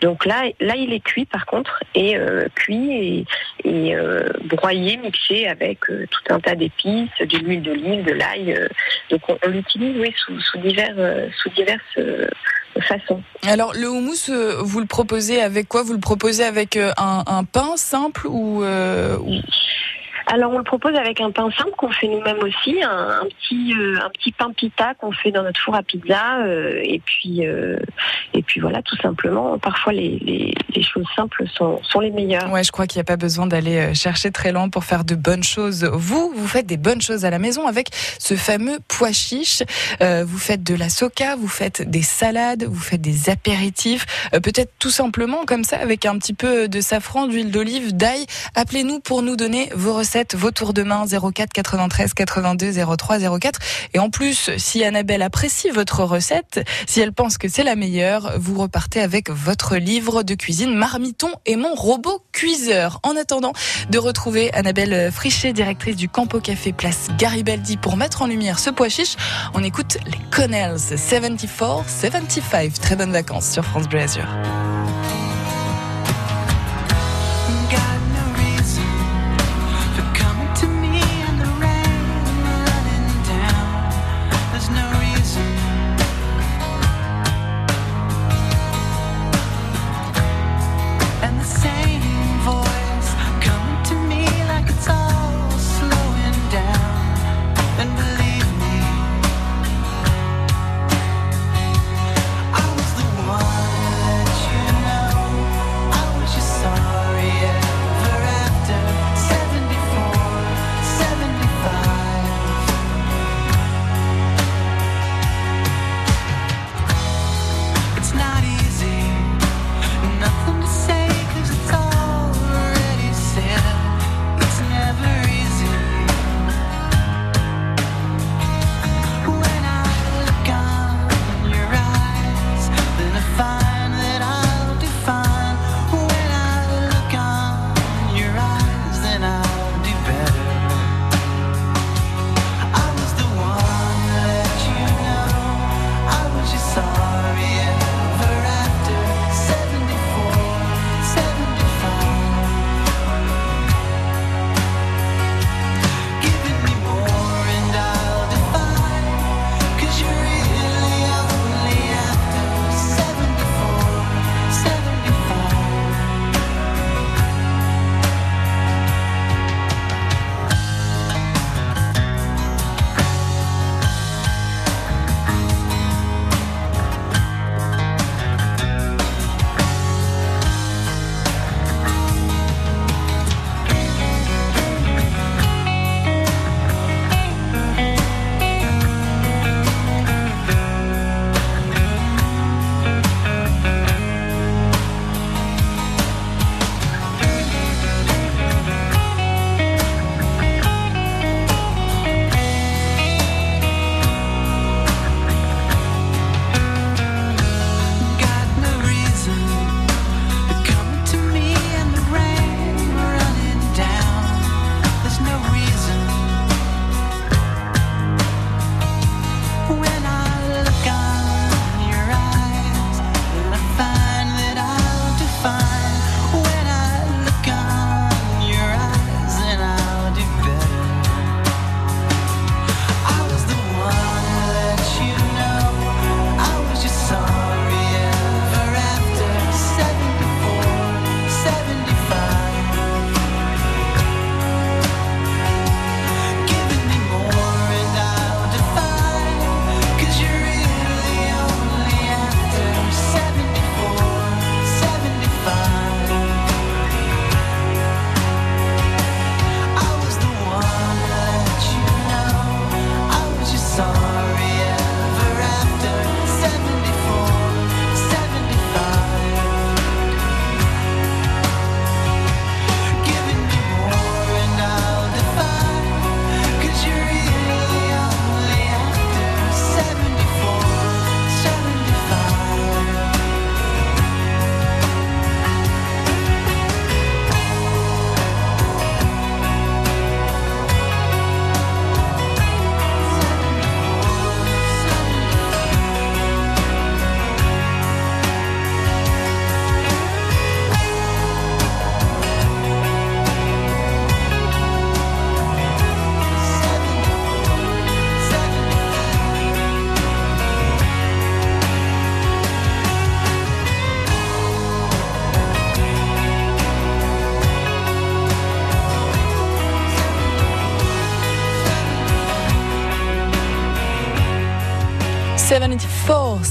Donc 0.00 0.24
là, 0.26 0.44
là 0.60 0.74
il 0.76 0.92
est 0.92 1.00
cuit 1.00 1.24
par 1.24 1.46
contre 1.46 1.82
et 1.94 2.16
cuit 2.54 2.92
et, 2.92 3.26
et 3.64 3.96
broyé, 4.44 4.96
mixé 4.96 5.46
avec 5.46 5.80
tout 5.80 6.23
un 6.30 6.40
tas 6.40 6.54
d'épices, 6.54 7.10
de 7.20 7.38
l'huile 7.38 7.62
d'olive, 7.62 8.04
de 8.04 8.12
l'ail 8.12 8.52
euh, 8.52 8.68
donc 9.10 9.20
on, 9.28 9.48
l'utilise 9.48 9.96
oui, 9.98 10.14
sous, 10.16 10.58
divers, 10.58 10.94
euh, 10.96 11.28
sous 11.42 11.50
diverses 11.50 11.82
euh, 11.98 12.26
façons. 12.80 13.22
Alors 13.42 13.72
le 13.74 13.88
houmous, 13.88 14.30
vous 14.60 14.80
le 14.80 14.86
proposez 14.86 15.40
avec 15.40 15.68
quoi? 15.68 15.82
Vous 15.82 15.92
le 15.92 16.00
proposez 16.00 16.44
avec 16.44 16.76
un, 16.76 17.44
pain 17.44 17.76
simple 17.76 18.26
ou, 18.26 18.64
ou... 18.64 19.40
Alors 20.26 20.52
on 20.52 20.58
le 20.58 20.64
propose 20.64 20.94
avec 20.94 21.20
un 21.20 21.30
pain 21.30 21.50
simple 21.50 21.72
qu'on 21.76 21.90
fait 21.90 22.08
nous-mêmes 22.08 22.38
aussi, 22.42 22.82
un, 22.82 23.24
petit 23.40 23.74
un 24.02 24.10
petit 24.10 24.32
pain 24.32 24.50
pita 24.52 24.94
qu'on 24.94 25.12
fait 25.12 25.30
dans 25.30 25.42
notre 25.42 25.60
four 25.60 25.74
à 25.74 25.82
pizza 25.82 26.46
et 26.82 27.00
puis 27.04 27.42
et 27.42 28.42
puis 28.42 28.60
voilà 28.60 28.82
tout 28.82 28.96
simplement. 28.96 29.58
Parfois 29.58 29.92
les, 29.92 30.54
les 30.74 30.82
choses 30.82 31.06
simples 31.16 31.44
sont, 31.48 31.80
sont 31.82 32.00
les 32.00 32.10
meilleures. 32.10 32.50
Ouais, 32.50 32.64
je 32.64 32.72
crois 32.72 32.86
qu'il 32.86 32.98
n'y 32.98 33.02
a 33.02 33.04
pas 33.04 33.16
besoin 33.16 33.46
d'aller 33.46 33.76
euh, 33.76 33.94
chercher 33.94 34.30
très 34.30 34.52
loin 34.52 34.68
pour 34.68 34.84
faire 34.84 35.04
de 35.04 35.14
bonnes 35.14 35.42
choses. 35.42 35.84
Vous, 35.84 36.32
vous 36.34 36.46
faites 36.46 36.66
des 36.66 36.76
bonnes 36.76 37.00
choses 37.00 37.24
à 37.24 37.30
la 37.30 37.38
maison 37.38 37.66
avec 37.66 37.88
ce 38.18 38.34
fameux 38.34 38.78
pois 38.88 39.12
chiche. 39.12 39.62
Euh, 40.00 40.24
vous 40.26 40.38
faites 40.38 40.62
de 40.62 40.74
la 40.74 40.88
soca, 40.88 41.36
vous 41.36 41.48
faites 41.48 41.88
des 41.88 42.02
salades, 42.02 42.64
vous 42.64 42.80
faites 42.80 43.00
des 43.00 43.30
apéritifs, 43.30 44.06
euh, 44.34 44.40
peut-être 44.40 44.72
tout 44.78 44.90
simplement 44.90 45.44
comme 45.46 45.64
ça 45.64 45.78
avec 45.78 46.06
un 46.06 46.18
petit 46.18 46.34
peu 46.34 46.68
de 46.68 46.80
safran, 46.80 47.26
d'huile 47.26 47.50
d'olive, 47.50 47.96
d'ail. 47.96 48.26
Appelez-nous 48.54 49.00
pour 49.00 49.22
nous 49.22 49.36
donner 49.36 49.68
vos 49.74 49.94
recettes, 49.94 50.13
vos 50.34 50.50
tours 50.50 50.72
de 50.72 50.82
main 50.82 51.04
04 51.06 51.52
93 51.52 52.14
82 52.14 52.72
03 52.96 53.38
04. 53.38 53.58
Et 53.94 53.98
en 53.98 54.10
plus, 54.10 54.50
si 54.56 54.84
Annabelle 54.84 55.22
apprécie 55.22 55.70
votre 55.70 56.04
recette, 56.04 56.64
si 56.86 57.00
elle 57.00 57.12
pense 57.12 57.38
que 57.38 57.48
c'est 57.48 57.64
la 57.64 57.74
meilleure, 57.74 58.34
vous 58.38 58.60
repartez 58.60 59.00
avec 59.00 59.30
votre 59.30 59.76
livre 59.76 60.22
de 60.22 60.34
cuisine 60.34 60.74
Marmiton 60.74 61.30
et 61.46 61.56
mon 61.56 61.74
robot 61.74 62.22
cuiseur. 62.32 63.00
En 63.02 63.16
attendant 63.16 63.52
de 63.90 63.98
retrouver 63.98 64.52
Annabelle 64.54 65.10
Frichet, 65.12 65.52
directrice 65.52 65.96
du 65.96 66.08
Campo 66.08 66.40
Café 66.40 66.72
Place 66.72 67.08
Garibaldi 67.18 67.76
pour 67.76 67.96
mettre 67.96 68.22
en 68.22 68.26
lumière 68.26 68.58
ce 68.58 68.70
pois 68.70 68.88
chiche, 68.88 69.16
on 69.54 69.64
écoute 69.64 69.98
les 70.06 70.18
Connells 70.30 70.76
74-75. 70.76 72.80
Très 72.80 72.96
bonnes 72.96 73.12
vacances 73.12 73.50
sur 73.50 73.64
France 73.64 73.88
Bleu 73.88 74.00
Azur. 74.00 74.26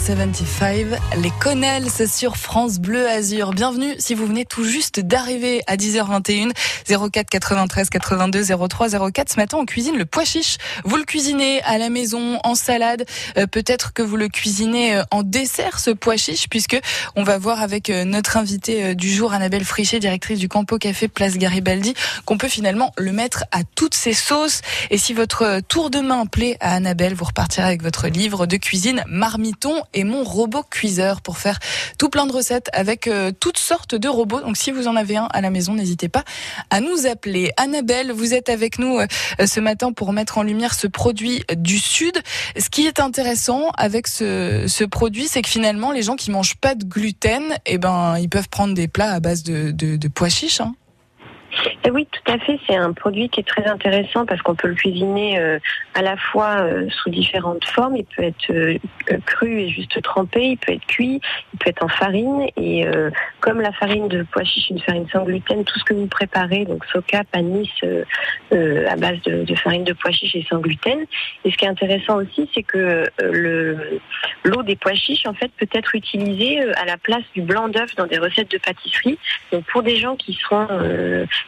75, 0.06 0.98
les 1.22 1.32
Connells 1.40 2.10
sur 2.10 2.36
France 2.36 2.80
Bleu 2.80 3.08
Azur. 3.08 3.54
Bienvenue 3.54 3.96
si 4.00 4.16
vous 4.16 4.26
venez 4.26 4.44
tout 4.44 4.66
juste 4.66 5.00
d'arriver 5.00 5.62
à 5.66 5.78
10h21, 5.78 6.52
04 7.10 7.30
93 7.30 7.90
82 7.90 8.44
03 8.68 8.90
04. 9.12 9.32
Ce 9.32 9.38
matin, 9.38 9.58
on 9.62 9.66
cuisine 9.66 9.98
le 9.98 10.04
pois 10.04 10.26
chiche. 10.26 10.58
Vous 10.84 10.98
le 10.98 11.06
cuisinez 11.06 11.62
à 11.64 11.78
la 11.78 11.90
maison, 11.90 12.38
en 12.44 12.54
salade. 12.54 13.06
Euh, 13.38 13.48
peut-être 13.48 13.94
que 13.94 14.02
vous 14.02 14.18
le 14.18 14.28
cuisinez 14.28 14.98
euh, 14.98 15.04
en 15.10 15.24
dessert, 15.24 15.80
ce 15.80 15.92
pois 15.92 16.18
chiche, 16.18 16.50
puisque 16.50 16.78
on 17.16 17.24
va 17.24 17.38
voir 17.38 17.62
avec 17.62 17.90
euh, 17.90 18.04
notre 18.04 18.36
invitée 18.36 18.96
du 18.96 19.10
jour, 19.10 19.32
Annabelle 19.32 19.64
Frichet, 19.64 20.02
directrice 20.02 20.40
du 20.40 20.50
Campo 20.50 20.80
Café 20.80 21.08
Place 21.08 21.38
Garibaldi, 21.38 21.94
qu'on 22.26 22.38
peut 22.38 22.50
finalement 22.50 22.92
le 22.98 23.14
mettre 23.14 23.46
à 23.54 23.62
toutes 23.76 23.96
ses 23.96 24.14
sauces. 24.14 24.64
Et 24.90 24.98
si 24.98 25.14
votre 25.14 25.62
tour 25.70 25.90
de 25.90 26.02
main 26.02 26.26
plaît 26.26 26.58
à 26.60 26.74
Annabelle, 26.74 27.14
vous 27.14 27.26
repartirez 27.26 27.68
avec 27.68 27.84
votre 27.84 28.10
livre 28.10 28.48
de 28.48 28.58
cuisine 28.58 29.02
Marmiton 29.08 29.82
et 29.94 30.04
mon 30.04 30.24
robot 30.24 30.64
cuiseur 30.70 31.22
pour 31.22 31.38
faire 31.38 31.60
tout 31.98 32.10
plein 32.10 32.26
de 32.26 32.32
recettes 32.32 32.70
avec 32.74 33.08
euh, 33.08 33.32
toutes 33.38 33.58
sortes 33.58 33.96
de 33.96 34.08
robots. 34.08 34.42
Donc 34.42 34.58
si 34.58 34.72
vous 34.72 34.88
en 34.88 34.96
avez 34.96 35.18
un 35.18 35.28
à 35.32 35.42
la 35.42 35.50
maison, 35.50 35.74
n'hésitez 35.74 36.10
pas 36.10 36.24
à 36.70 36.82
nous 36.82 37.06
appeler. 37.06 37.52
Annabelle, 37.58 38.12
vous 38.12 38.34
êtes 38.34 38.50
avec 38.50 38.80
nous 38.80 39.00
euh, 39.00 39.08
ce 39.46 39.60
matin 39.60 39.92
pour 39.92 40.14
mettre 40.14 40.38
en 40.38 40.44
lumière 40.44 40.74
ce 40.74 40.88
produit 40.88 41.44
du 41.56 41.80
Sud. 41.80 42.18
Ce 42.58 42.70
qui 42.70 42.86
est 42.86 43.00
intéressant 43.00 43.70
avec 43.78 44.08
ce, 44.08 44.66
ce 44.68 44.84
produit, 44.84 45.28
c'est 45.28 45.42
que 45.42 45.50
finalement, 45.50 45.92
les 45.92 46.04
gens 46.04 46.16
qui 46.16 46.32
mangent 46.32 46.56
pas 46.56 46.76
de 46.76 46.86
gluten, 46.86 47.44
eh 47.66 47.78
ben, 47.78 48.18
ils 48.20 48.30
peuvent 48.30 48.50
prendre 48.50 48.74
des 48.74 48.88
plats 48.88 49.12
à 49.12 49.20
base 49.20 49.44
de, 49.44 49.72
de, 49.72 49.96
de 49.96 50.08
pois 50.08 50.30
chiches. 50.30 50.62
Hein. 50.62 50.76
Et 51.86 51.92
oui, 51.92 52.08
tout 52.12 52.32
à 52.32 52.38
fait. 52.40 52.60
C'est 52.68 52.76
un 52.76 52.94
produit 52.94 53.30
qui 53.30 53.40
est 53.42 53.48
très 53.48 53.66
intéressant 53.66 54.26
parce 54.26 54.42
qu'on 54.42 54.56
peut 54.56 54.68
le 54.68 54.76
cuisiner 54.76 55.40
euh, 55.40 55.60
à 55.94 56.02
la 56.02 56.18
fois 56.18 56.62
euh, 56.62 56.88
sous 56.90 57.10
différentes 57.10 57.66
formes. 57.66 57.98
Il 57.98 58.06
peut 58.06 58.24
être 58.24 58.52
euh, 58.52 58.78
cru 59.26 59.60
et 59.60 59.70
juste 59.70 60.02
trempé, 60.02 60.52
il 60.52 60.58
peut 60.58 60.74
être 60.74 60.86
cuit, 60.86 61.22
il 61.54 61.60
peut 61.60 61.70
être 61.70 61.84
en 61.84 61.88
farine. 61.88 62.48
Et 62.58 62.86
comme 63.40 63.62
la 63.62 63.72
farine 63.72 64.08
de 64.08 64.26
pois 64.32 64.44
chiche, 64.44 64.70
une 64.70 64.80
farine 64.80 65.08
sans 65.12 65.24
gluten, 65.24 65.64
tout 65.64 65.80
ce 65.80 65.84
que 65.84 65.94
vous 65.94 66.08
préparez, 66.08 66.66
donc 66.66 66.86
soca, 66.86 67.24
panis, 67.26 67.70
à 68.52 68.96
base 68.96 69.22
de, 69.24 69.44
de, 69.44 69.56
farine 69.56 69.84
de 69.84 69.94
pois 69.94 70.12
chiche 70.12 70.36
et 70.36 70.46
sans 70.50 70.60
gluten. 70.60 71.06
Et 71.44 71.52
ce 71.52 71.58
qui 71.58 71.66
est 71.66 71.70
intéressant 71.70 72.18
aussi, 72.18 72.50
c'est 72.54 72.64
que 72.64 73.06
le 73.22 74.00
l'eau 74.44 74.64
des 74.64 74.76
pois 74.76 74.94
chiches, 74.94 75.26
en 75.26 75.34
fait, 75.34 75.52
peut 75.58 75.68
être 75.74 75.96
utilisée 75.96 76.62
à 76.76 76.86
la 76.86 76.98
place 76.98 77.24
du 77.34 77.42
blanc 77.42 77.68
d'œuf 77.68 77.96
dans 77.96 78.08
des 78.08 78.18
recettes 78.18 78.52
de 78.52 78.58
pâtisserie. 78.58 79.18
Donc 79.52 79.66
pour 79.66 79.84
des 79.84 79.98
gens 79.98 80.16
qui 80.16 80.34
seront 80.34 80.68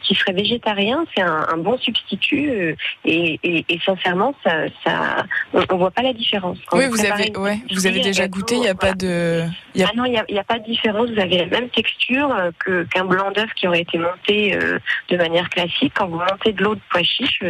qui 0.02 0.14
serait 0.14 0.32
végétarien, 0.32 1.04
c'est 1.14 1.22
un, 1.22 1.56
bon 1.58 1.78
substitut 1.78 2.50
euh, 2.50 2.74
et, 3.04 3.64
sincèrement, 3.84 4.34
ça, 4.44 4.52
ça 4.84 5.24
on, 5.52 5.76
voit 5.76 5.90
pas 5.90 6.02
la 6.02 6.12
différence. 6.12 6.58
oui, 6.72 6.84
vous 6.88 7.04
avez, 7.04 7.36
ouais, 7.36 7.58
vous 7.70 7.86
avez 7.86 8.00
déjà 8.00 8.28
goûté, 8.28 8.56
il 8.56 8.60
n'y 8.60 8.68
a 8.68 8.74
pas 8.74 8.92
de. 8.92 9.42
Ah 9.78 9.90
non, 9.94 10.04
il 10.04 10.22
n'y 10.30 10.38
a, 10.38 10.44
pas 10.44 10.58
de 10.58 10.64
différence. 10.64 11.10
Vous 11.10 11.20
avez 11.20 11.38
la 11.38 11.46
même 11.46 11.68
texture 11.70 12.34
euh, 12.34 12.50
que 12.58 12.84
qu'un 12.84 13.04
blanc 13.04 13.30
d'œuf 13.32 13.50
qui 13.54 13.66
aurait 13.66 13.82
été 13.82 13.98
monté 13.98 14.54
euh, 14.54 14.78
de 15.10 15.16
manière 15.16 15.48
classique. 15.50 15.92
Quand 15.94 16.08
vous 16.08 16.18
montez 16.18 16.52
de 16.52 16.62
l'eau 16.62 16.74
de 16.74 16.80
pois 16.90 17.02
chiche, 17.02 17.42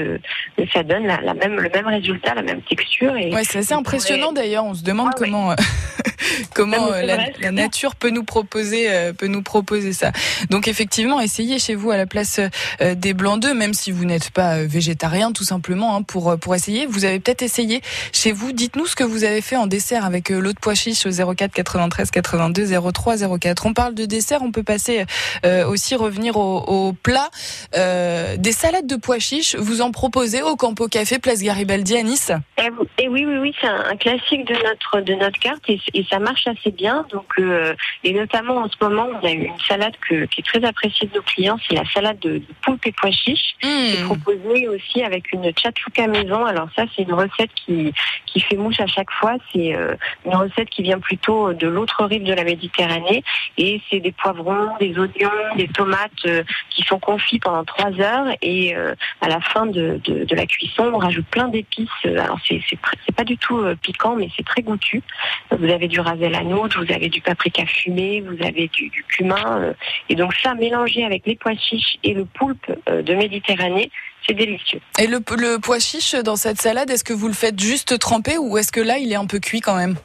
ça 0.72 0.82
donne 0.82 1.06
la, 1.06 1.34
même, 1.34 1.60
le 1.60 1.68
même 1.68 1.86
résultat, 1.86 2.34
la 2.34 2.42
même 2.42 2.62
texture. 2.62 3.16
Et 3.16 3.32
ouais, 3.32 3.44
c'est 3.44 3.58
assez 3.58 3.74
impressionnant 3.74 4.32
d'ailleurs. 4.32 4.64
On 4.64 4.74
se 4.74 4.82
demande 4.82 5.10
ah 5.12 5.18
comment 5.18 5.54
comment 6.54 6.90
la, 6.90 7.50
nature 7.50 7.94
peut 7.96 8.10
nous 8.10 8.24
proposer 8.24 8.88
peut 9.18 9.28
nous 9.28 9.42
proposer 9.42 9.92
ça. 9.92 10.12
Donc 10.50 10.68
effectivement, 10.68 11.20
essayez 11.20 11.58
chez 11.58 11.74
vous 11.74 11.90
à 11.90 11.96
la 11.96 12.06
place 12.06 12.35
euh, 12.38 12.94
des 12.94 13.14
blancs 13.14 13.40
d'œufs, 13.40 13.54
même 13.54 13.74
si 13.74 13.90
vous 13.90 14.04
n'êtes 14.04 14.30
pas 14.30 14.56
euh, 14.56 14.66
végétarien, 14.66 15.32
tout 15.32 15.44
simplement, 15.44 15.96
hein, 15.96 16.02
pour, 16.02 16.30
euh, 16.30 16.36
pour 16.36 16.54
essayer. 16.54 16.86
Vous 16.86 17.04
avez 17.04 17.20
peut-être 17.20 17.42
essayé 17.42 17.80
chez 18.12 18.32
vous. 18.32 18.52
Dites-nous 18.52 18.86
ce 18.86 18.96
que 18.96 19.04
vous 19.04 19.24
avez 19.24 19.40
fait 19.40 19.56
en 19.56 19.66
dessert 19.66 20.04
avec 20.04 20.30
l'eau 20.30 20.52
de 20.52 20.58
pois 20.60 20.74
chiche 20.74 21.06
au 21.06 21.34
04 21.34 21.52
93 21.52 22.10
82 22.10 22.92
03 22.92 23.38
04. 23.38 23.66
On 23.66 23.72
parle 23.72 23.94
de 23.94 24.04
dessert, 24.04 24.42
on 24.42 24.52
peut 24.52 24.62
passer 24.62 25.04
aussi 25.68 25.94
revenir 25.94 26.36
au, 26.36 26.92
plat. 26.92 27.30
des 27.72 28.52
salades 28.52 28.86
de 28.86 28.96
pois 28.96 29.18
chiche, 29.18 29.54
vous 29.56 29.80
en 29.80 29.90
proposez 29.90 30.42
au 30.42 30.56
Campo 30.56 30.88
Café 30.88 31.18
Place 31.18 31.42
Garibaldi 31.42 31.96
à 31.96 32.02
Nice? 32.02 32.32
Et, 32.58 32.68
eh 32.98 33.08
oui, 33.08 33.24
oui, 33.26 33.38
oui, 33.38 33.54
c'est 33.60 33.66
un, 33.66 33.96
classique 33.96 34.46
de 34.46 34.54
notre 34.54 35.00
de 35.00 35.14
notre 35.14 35.38
carte 35.38 35.62
et, 35.68 35.80
ça 36.10 36.18
marche 36.18 36.46
assez 36.46 36.70
bien. 36.70 37.06
Donc, 37.10 37.40
et 38.04 38.12
notamment 38.12 38.58
en 38.58 38.68
ce 38.68 38.76
moment, 38.80 39.08
on 39.22 39.26
a 39.26 39.30
une 39.30 39.58
salade 39.68 39.94
qui 40.08 40.14
est 40.14 40.44
très 40.44 40.64
appréciée 40.64 41.08
de 41.08 41.14
nos 41.14 41.22
clients, 41.22 41.58
c'est 41.68 41.74
la 41.74 41.84
salade 41.92 42.18
de, 42.20 42.25
poulpe 42.62 42.86
et 42.86 42.92
pois 42.92 43.10
chiches, 43.10 43.56
mmh. 43.62 44.04
proposé 44.04 44.68
aussi 44.68 45.02
avec 45.02 45.32
une 45.32 45.50
tchatchouka 45.52 46.06
maison. 46.06 46.44
Alors 46.44 46.68
ça, 46.76 46.84
c'est 46.94 47.02
une 47.02 47.14
recette 47.14 47.50
qui, 47.54 47.92
qui 48.26 48.40
fait 48.40 48.56
mouche 48.56 48.80
à 48.80 48.86
chaque 48.86 49.10
fois. 49.10 49.36
C'est 49.52 49.74
euh, 49.74 49.94
une 50.24 50.34
recette 50.34 50.68
qui 50.70 50.82
vient 50.82 50.98
plutôt 50.98 51.52
de 51.52 51.66
l'autre 51.66 52.04
rive 52.04 52.24
de 52.24 52.32
la 52.32 52.44
Méditerranée. 52.44 53.22
Et 53.58 53.80
c'est 53.88 54.00
des 54.00 54.12
poivrons, 54.12 54.76
des 54.78 54.98
oignons, 54.98 55.30
des 55.56 55.68
tomates 55.68 56.10
euh, 56.26 56.42
qui 56.70 56.82
sont 56.82 56.98
confits 56.98 57.38
pendant 57.38 57.64
trois 57.64 57.92
heures. 58.00 58.26
Et 58.42 58.76
euh, 58.76 58.94
à 59.20 59.28
la 59.28 59.40
fin 59.40 59.66
de, 59.66 60.00
de, 60.04 60.34
la 60.34 60.46
cuisson, 60.46 60.90
on 60.92 60.98
rajoute 60.98 61.26
plein 61.26 61.48
d'épices. 61.48 61.88
Alors 62.04 62.38
c'est, 62.46 62.60
c'est, 62.68 62.78
pas 63.16 63.24
du 63.24 63.38
tout 63.38 63.64
piquant, 63.80 64.16
mais 64.16 64.28
c'est 64.36 64.44
très 64.44 64.62
goûtu. 64.62 65.02
Vous 65.50 65.70
avez 65.70 65.88
du 65.88 66.00
rasel 66.00 66.34
à 66.34 66.42
noix, 66.42 66.68
vous 66.76 66.92
avez 66.92 67.08
du 67.08 67.22
paprika 67.22 67.64
fumé, 67.64 68.20
vous 68.20 68.36
avez 68.44 68.68
du, 68.68 68.90
du 68.90 69.02
cumin. 69.04 69.72
et 70.10 70.14
donc 70.14 70.34
ça, 70.34 70.54
mélangé 70.54 71.02
avec 71.04 71.22
les 71.26 71.36
pois 71.36 71.54
chiches 71.54 71.96
et 72.02 72.12
le 72.16 72.24
poulpe 72.24 72.72
euh, 72.88 73.02
de 73.02 73.14
Méditerranée. 73.14 73.90
C'est 74.26 74.34
délicieux. 74.34 74.80
Et 74.98 75.06
le, 75.06 75.20
pois 75.58 75.78
chiche 75.78 76.14
dans 76.14 76.34
cette 76.34 76.60
salade, 76.60 76.90
est-ce 76.90 77.04
que 77.04 77.12
vous 77.12 77.28
le 77.28 77.34
faites 77.34 77.60
juste 77.60 77.96
tremper 78.00 78.38
ou 78.38 78.58
est-ce 78.58 78.72
que 78.72 78.80
là, 78.80 78.98
il 78.98 79.12
est 79.12 79.16
un 79.16 79.26
peu 79.26 79.38
cuit 79.38 79.60
quand 79.60 79.76
même 79.76 79.96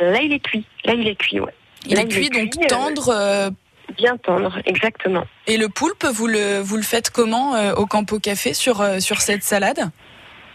Là, 0.00 0.22
il 0.22 0.32
est 0.32 0.38
cuit. 0.38 0.64
Là, 0.84 0.94
il 0.94 1.06
est 1.06 1.16
cuit, 1.16 1.40
ouais. 1.40 1.52
Il 1.86 1.98
est 1.98 2.08
cuit, 2.08 2.30
donc 2.30 2.54
euh, 2.56 2.66
tendre. 2.66 3.10
Euh, 3.10 3.50
bien 3.98 4.16
tendre, 4.16 4.58
exactement. 4.64 5.26
Et 5.46 5.58
le 5.58 5.68
poulpe, 5.68 6.04
vous 6.04 6.26
le, 6.26 6.60
vous 6.60 6.76
le 6.76 6.82
faites 6.82 7.10
comment 7.10 7.72
au 7.74 7.86
Campo 7.86 8.18
Café 8.18 8.54
sur, 8.54 8.84
sur 9.00 9.20
cette 9.20 9.42
salade 9.42 9.90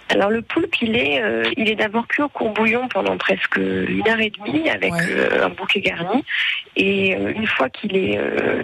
alors 0.10 0.30
le 0.30 0.42
poulpe, 0.42 0.76
il 0.82 0.96
est, 0.96 1.22
euh, 1.22 1.44
il 1.58 1.70
est 1.70 1.76
d'abord 1.76 2.08
cuit 2.08 2.24
au 2.24 2.30
courbouillon 2.30 2.88
pendant 2.88 3.18
presque 3.18 3.56
une 3.56 4.08
heure 4.08 4.20
et 4.20 4.32
demie 4.32 4.70
avec 4.70 4.94
euh, 4.94 5.46
un 5.46 5.50
bouquet 5.50 5.82
garni. 5.82 6.24
Et 6.76 7.16
euh, 7.16 7.34
une 7.36 7.48
fois 7.48 7.70
qu'il 7.70 7.96
est, 7.96 8.20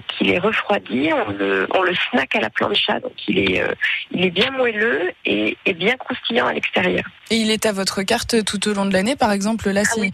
qu'il 0.08 0.30
est 0.30 0.40
refroidi, 0.40 1.12
on 1.14 1.32
le, 1.32 1.68
on 1.74 1.82
le 1.82 1.94
snack 2.10 2.36
à 2.36 2.42
la 2.42 2.50
plancha. 2.50 3.00
Donc 3.00 3.14
il 3.28 3.40
est, 3.40 3.64
il 4.12 4.26
est 4.26 4.32
bien 4.32 4.52
moelleux 4.52 5.12
et, 5.26 5.58
bien 5.76 5.96
croustillant 5.96 6.48
à 6.48 6.54
l'extérieur. 6.54 7.06
Et 7.30 7.36
il 7.36 7.52
est 7.52 7.66
à 7.66 7.72
votre 7.72 8.04
carte 8.04 8.44
tout 8.44 8.68
au 8.68 8.74
long 8.74 8.86
de 8.86 8.92
l'année, 8.92 9.16
par 9.16 9.32
exemple 9.32 9.70
là, 9.70 9.84
ah 9.86 9.90
si, 9.90 10.12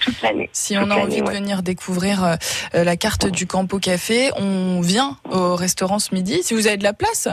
si 0.51 0.77
on 0.77 0.91
a 0.91 0.95
envie 0.95 1.21
de 1.21 1.29
venir 1.29 1.63
découvrir 1.63 2.37
la 2.73 2.97
carte 2.97 3.27
du 3.27 3.47
Campo 3.47 3.79
Café, 3.79 4.31
on 4.37 4.81
vient 4.81 5.17
au 5.31 5.55
restaurant 5.55 5.97
ce 5.97 6.13
midi. 6.13 6.43
Si 6.43 6.53
vous 6.53 6.67
avez 6.67 6.77
de 6.77 6.83
la 6.83 6.93
place. 6.93 7.29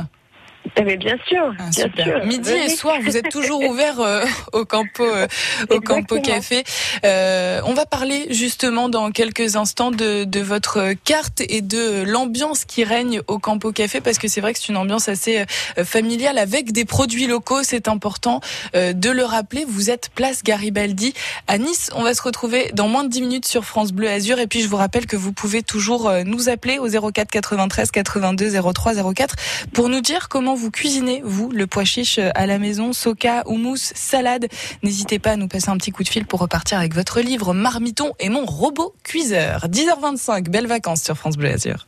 Eh 0.76 0.82
bien, 0.82 0.96
bien 0.96 1.16
sûr, 1.26 1.54
ah, 1.58 1.64
bien 1.70 2.04
sûr. 2.04 2.24
Midi 2.24 2.50
et 2.50 2.68
soir, 2.70 2.96
vous 3.02 3.16
êtes 3.16 3.28
toujours 3.28 3.60
ouvert 3.68 4.00
euh, 4.00 4.24
au 4.52 4.64
Campo, 4.64 5.04
euh, 5.04 5.26
au 5.68 5.80
Campo 5.80 6.18
Café. 6.20 6.64
Euh, 7.04 7.60
on 7.66 7.74
va 7.74 7.84
parler 7.84 8.26
justement 8.30 8.88
dans 8.88 9.10
quelques 9.10 9.56
instants 9.56 9.90
de, 9.90 10.24
de 10.24 10.40
votre 10.40 10.94
carte 11.04 11.42
et 11.46 11.60
de 11.60 12.02
l'ambiance 12.04 12.64
qui 12.64 12.84
règne 12.84 13.20
au 13.26 13.38
Campo 13.38 13.70
Café, 13.72 14.00
parce 14.00 14.18
que 14.18 14.28
c'est 14.28 14.40
vrai 14.40 14.54
que 14.54 14.60
c'est 14.60 14.70
une 14.70 14.78
ambiance 14.78 15.08
assez 15.08 15.40
euh, 15.40 15.84
familiale 15.84 16.38
avec 16.38 16.72
des 16.72 16.86
produits 16.86 17.26
locaux. 17.26 17.62
C'est 17.62 17.88
important 17.88 18.40
de 18.74 19.10
le 19.10 19.24
rappeler. 19.24 19.64
Vous 19.68 19.90
êtes 19.90 20.08
place 20.14 20.42
Garibaldi 20.42 21.12
à 21.48 21.58
Nice. 21.58 21.90
On 21.94 22.02
va 22.02 22.14
se 22.14 22.22
retrouver 22.22 22.70
dans 22.72 22.88
moins 22.88 23.04
de 23.04 23.08
10 23.08 23.20
minutes 23.22 23.46
sur 23.46 23.64
France 23.64 23.92
Bleu 23.92 24.08
Azur. 24.08 24.38
Et 24.38 24.46
puis, 24.46 24.62
je 24.62 24.68
vous 24.68 24.76
rappelle 24.76 25.06
que 25.06 25.16
vous 25.16 25.32
pouvez 25.32 25.62
toujours 25.62 26.10
nous 26.24 26.48
appeler 26.48 26.78
au 26.78 26.88
04 26.88 27.30
93 27.30 27.90
82 27.90 28.72
03 28.72 29.12
04 29.12 29.36
pour 29.72 29.88
nous 29.88 30.00
dire 30.00 30.28
comment 30.28 30.54
vous 30.54 30.61
cuisinez, 30.70 31.22
vous, 31.24 31.50
le 31.50 31.66
pois 31.66 31.84
chiche 31.84 32.18
euh, 32.18 32.30
à 32.34 32.46
la 32.46 32.58
maison, 32.58 32.92
soca, 32.92 33.42
houmous, 33.46 33.76
salade. 33.76 34.48
N'hésitez 34.82 35.18
pas 35.18 35.32
à 35.32 35.36
nous 35.36 35.48
passer 35.48 35.70
un 35.70 35.76
petit 35.76 35.90
coup 35.90 36.02
de 36.02 36.08
fil 36.08 36.26
pour 36.26 36.40
repartir 36.40 36.78
avec 36.78 36.94
votre 36.94 37.20
livre 37.20 37.54
Marmiton 37.54 38.12
et 38.20 38.28
mon 38.28 38.44
robot 38.44 38.94
cuiseur. 39.04 39.66
10h25, 39.68 40.48
belles 40.48 40.66
vacances 40.66 41.02
sur 41.02 41.16
France 41.16 41.36
Bleu 41.36 41.50
Azur 41.50 41.86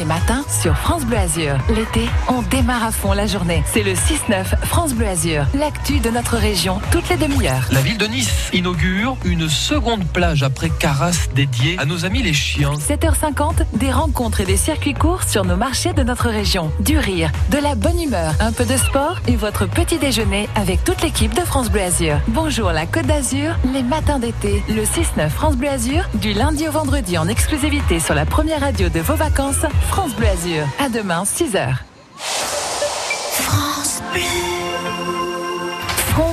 les 0.00 0.06
matins 0.06 0.42
sur 0.48 0.74
France 0.78 1.04
Bleu 1.04 1.18
Azur. 1.18 1.58
L'été, 1.68 2.08
on 2.28 2.40
démarre 2.40 2.84
à 2.84 2.90
fond 2.90 3.12
la 3.12 3.26
journée. 3.26 3.62
C'est 3.66 3.82
le 3.82 3.92
6-9 3.92 4.44
France 4.62 4.94
Bleu 4.94 5.06
Azur. 5.06 5.44
L'actu 5.52 5.98
de 5.98 6.08
notre 6.08 6.38
région, 6.38 6.80
toutes 6.90 7.10
les 7.10 7.18
demi-heures. 7.18 7.68
La 7.70 7.82
ville 7.82 7.98
de 7.98 8.06
Nice 8.06 8.48
inaugure 8.54 9.18
une 9.26 9.50
seconde 9.50 10.06
plage 10.06 10.42
après 10.42 10.70
Carras 10.70 11.28
dédiée 11.34 11.76
à 11.78 11.84
nos 11.84 12.06
amis 12.06 12.22
les 12.22 12.32
chiens. 12.32 12.72
7h50, 12.72 13.66
des 13.74 13.92
rencontres 13.92 14.40
et 14.40 14.46
des 14.46 14.56
circuits 14.56 14.94
courts 14.94 15.24
sur 15.24 15.44
nos 15.44 15.56
marchés 15.56 15.92
de 15.92 16.02
notre 16.02 16.30
région. 16.30 16.70
Du 16.80 16.96
rire, 16.96 17.30
de 17.50 17.58
la 17.58 17.74
bonne 17.74 18.00
humeur, 18.00 18.32
un 18.40 18.52
peu 18.52 18.64
de 18.64 18.78
sport 18.78 19.18
et 19.28 19.36
votre 19.36 19.66
petit 19.66 19.98
déjeuner 19.98 20.48
avec 20.54 20.82
toute 20.82 21.02
l'équipe 21.02 21.34
de 21.34 21.42
France 21.42 21.70
Bleu 21.70 21.82
Azur. 21.82 22.16
Bonjour 22.28 22.72
la 22.72 22.86
Côte 22.86 23.06
d'Azur, 23.06 23.54
les 23.74 23.82
matins 23.82 24.18
d'été, 24.18 24.62
le 24.70 24.84
6-9 24.84 25.28
France 25.28 25.56
Bleu 25.56 25.68
Azur, 25.68 26.08
du 26.14 26.32
lundi 26.32 26.66
au 26.66 26.72
vendredi 26.72 27.18
en 27.18 27.28
exclusivité 27.28 28.00
sur 28.00 28.14
la 28.14 28.24
première 28.24 28.60
radio 28.60 28.88
de 28.88 29.00
vos 29.00 29.16
vacances 29.16 29.66
France 29.90 30.14
Bleu 30.14 30.28
Azur. 30.28 30.66
À 30.78 30.88
demain, 30.88 31.24
6h. 31.24 31.74
France 33.34 34.00
Bleu. 34.12 34.49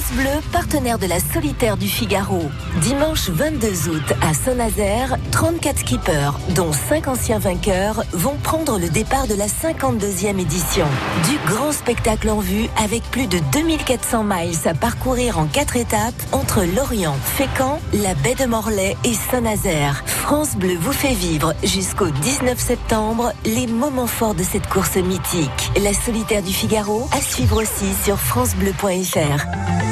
France 0.08 0.17
Bleu, 0.20 0.41
partenaire 0.54 1.00
de 1.00 1.06
la 1.06 1.20
Solitaire 1.20 1.76
du 1.76 1.88
Figaro. 1.88 2.43
Dimanche 2.82 3.30
22 3.30 3.89
août 3.89 4.13
à 4.22 4.34
Saint-Nazaire, 4.34 5.17
34 5.32 5.80
skippers, 5.80 6.32
dont 6.56 6.72
5 6.72 7.08
anciens 7.08 7.39
vainqueurs, 7.39 8.04
vont 8.13 8.36
prendre 8.41 8.80
le 8.80 8.89
départ 8.89 9.28
de 9.28 9.34
la 9.34 9.48
52e 9.48 10.39
édition. 10.39 10.86
Du 11.28 11.38
grand 11.52 11.72
spectacle 11.72 12.30
en 12.30 12.39
vue 12.39 12.67
avec 12.82 13.04
plus 13.12 13.28
de 13.28 13.39
2400 13.52 14.24
miles 14.24 14.67
à 14.67 14.74
parcourir 14.74 15.39
en 15.39 15.46
4 15.46 15.76
étapes 15.76 16.22
entre 16.32 16.63
Lorient, 16.63 17.17
Fécamp, 17.24 17.80
la 17.93 18.13
baie 18.13 18.36
de 18.36 18.46
Morlaix 18.46 18.96
et 19.04 19.13
Saint-Nazaire. 19.13 20.04
France 20.06 20.56
Bleu 20.56 20.78
vous 20.80 20.93
fait 20.93 21.13
vivre 21.13 21.54
jusqu'au 21.63 22.10
19 22.10 22.58
septembre 22.58 23.34
les 23.46 23.67
moments 23.67 24.08
forts 24.08 24.36
de 24.36 24.43
cette 24.43 24.67
course 24.67 24.96
mythique. 24.96 25.72
La 25.82 25.93
Solitaire 25.93 26.43
du 26.43 26.54
Figaro 26.54 27.10
à 27.12 27.20
suivre 27.20 27.62
aussi 27.62 27.93
sur 28.06 28.17
francebleu.fr. 28.17 29.87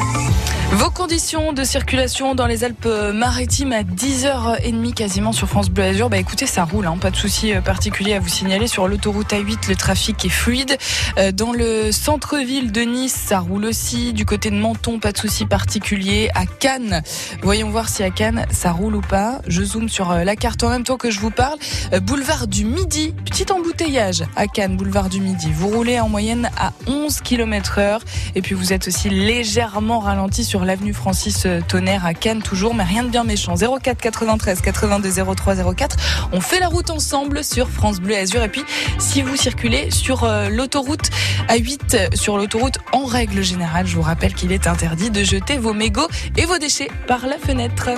Vos 0.75 0.89
conditions 0.89 1.53
de 1.53 1.63
circulation 1.63 2.35
dans 2.35 2.47
les 2.47 2.65
Alpes-Maritimes 2.65 3.71
à 3.71 3.83
10h30 3.83 4.93
quasiment 4.93 5.31
sur 5.31 5.47
France 5.47 5.69
Bleu 5.69 5.85
Azur. 5.85 6.09
Bah 6.09 6.17
écoutez, 6.17 6.45
ça 6.45 6.65
roule, 6.65 6.85
hein, 6.85 6.97
pas 6.99 7.11
de 7.11 7.15
souci 7.15 7.53
euh, 7.53 7.61
particulier 7.61 8.13
à 8.13 8.19
vous 8.19 8.27
signaler. 8.27 8.67
Sur 8.67 8.89
l'autoroute 8.89 9.31
A8, 9.31 9.69
le 9.69 9.77
trafic 9.77 10.25
est 10.25 10.29
fluide. 10.29 10.77
Euh, 11.17 11.31
dans 11.31 11.53
le 11.53 11.93
centre-ville 11.93 12.73
de 12.73 12.81
Nice, 12.81 13.15
ça 13.15 13.39
roule 13.39 13.63
aussi. 13.63 14.11
Du 14.11 14.25
côté 14.25 14.49
de 14.49 14.57
Menton, 14.57 14.99
pas 14.99 15.13
de 15.13 15.17
souci 15.17 15.45
particulier. 15.45 16.29
À 16.35 16.45
Cannes, 16.45 17.03
voyons 17.41 17.69
voir 17.69 17.87
si 17.87 18.03
à 18.03 18.09
Cannes, 18.09 18.45
ça 18.51 18.73
roule 18.73 18.95
ou 18.95 19.01
pas. 19.01 19.39
Je 19.47 19.63
zoome 19.63 19.87
sur 19.87 20.11
euh, 20.11 20.25
la 20.25 20.35
carte 20.35 20.61
en 20.63 20.69
même 20.69 20.83
temps 20.83 20.97
que 20.97 21.09
je 21.09 21.21
vous 21.21 21.31
parle. 21.31 21.57
boulevard 22.01 22.47
du 22.47 22.65
Midi, 22.65 23.15
petit 23.23 23.49
embouteillage 23.49 24.25
à 24.35 24.47
Cannes, 24.47 24.75
boulevard 24.75 25.07
du 25.07 25.21
Midi. 25.21 25.53
Vous 25.53 25.69
roulez 25.69 26.01
en 26.01 26.09
moyenne 26.09 26.49
à 26.57 26.73
11 26.85 27.21
km 27.21 27.79
heure. 27.79 28.01
Et 28.35 28.41
puis 28.41 28.55
vous 28.55 28.73
êtes 28.73 28.89
aussi 28.89 29.09
légèrement 29.09 29.99
ralenti 29.99 30.43
sur 30.43 30.64
l'avenue 30.65 30.93
Francis 30.93 31.47
Tonnerre 31.67 32.05
à 32.05 32.13
Cannes 32.13 32.41
toujours, 32.41 32.75
mais 32.75 32.83
rien 32.83 33.03
de 33.03 33.09
bien 33.09 33.23
méchant. 33.23 33.55
04 33.55 33.97
93 34.01 34.61
82 34.61 35.11
03 35.35 35.73
04. 35.73 35.97
On 36.31 36.41
fait 36.41 36.59
la 36.59 36.67
route 36.67 36.89
ensemble 36.89 37.43
sur 37.43 37.69
France 37.69 37.99
Bleu 37.99 38.15
Azur. 38.15 38.43
Et 38.43 38.49
puis, 38.49 38.63
si 38.99 39.21
vous 39.21 39.35
circulez 39.35 39.91
sur 39.91 40.23
euh, 40.23 40.49
l'autoroute 40.49 41.09
A8, 41.47 42.15
sur 42.15 42.37
l'autoroute 42.37 42.77
en 42.91 43.05
règle 43.05 43.43
générale, 43.43 43.87
je 43.87 43.95
vous 43.95 44.01
rappelle 44.01 44.33
qu'il 44.33 44.51
est 44.51 44.67
interdit 44.67 45.09
de 45.09 45.23
jeter 45.23 45.57
vos 45.57 45.73
mégots 45.73 46.07
et 46.37 46.45
vos 46.45 46.57
déchets 46.57 46.89
par 47.07 47.27
la 47.27 47.37
fenêtre. 47.37 47.89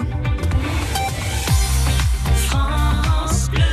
France 2.35 3.49
Bleu, 3.49 3.63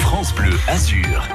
France 0.00 0.34
Bleu 0.34 0.58
Azur. 0.68 1.28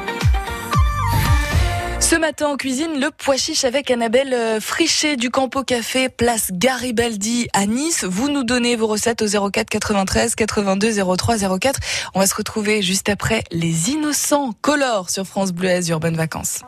Ce 2.01 2.15
matin 2.15 2.47
en 2.47 2.57
cuisine, 2.57 2.99
le 2.99 3.09
pois 3.15 3.37
chiche 3.37 3.63
avec 3.63 3.91
Annabelle 3.91 4.33
euh, 4.33 4.59
Frichet 4.59 5.17
du 5.17 5.29
Campo 5.29 5.63
Café, 5.63 6.09
place 6.09 6.49
Garibaldi 6.51 7.47
à 7.53 7.67
Nice. 7.67 8.03
Vous 8.03 8.29
nous 8.29 8.43
donnez 8.43 8.75
vos 8.75 8.87
recettes 8.87 9.21
au 9.21 9.49
04 9.49 9.69
93 9.69 10.35
82 10.35 11.15
03 11.15 11.37
04. 11.59 11.79
On 12.15 12.19
va 12.19 12.25
se 12.25 12.35
retrouver 12.35 12.81
juste 12.81 13.07
après 13.07 13.43
les 13.51 13.91
innocents 13.91 14.51
color 14.61 15.09
sur 15.11 15.25
France 15.25 15.53
Bleu 15.53 15.69
Azur. 15.69 15.99
Bonnes 15.99 16.17
vacances. 16.17 16.61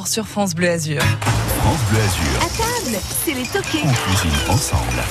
Sur 0.00 0.26
France 0.26 0.54
Bleu 0.54 0.70
Azur. 0.70 1.02
France 1.02 1.80
Bleu 1.90 2.00
Azur. 2.00 2.41
C'est 3.00 3.34
les 3.34 3.44
toqués. 3.44 3.84
On 3.84 3.92
cuisine 3.92 4.50
ensemble. 4.50 5.02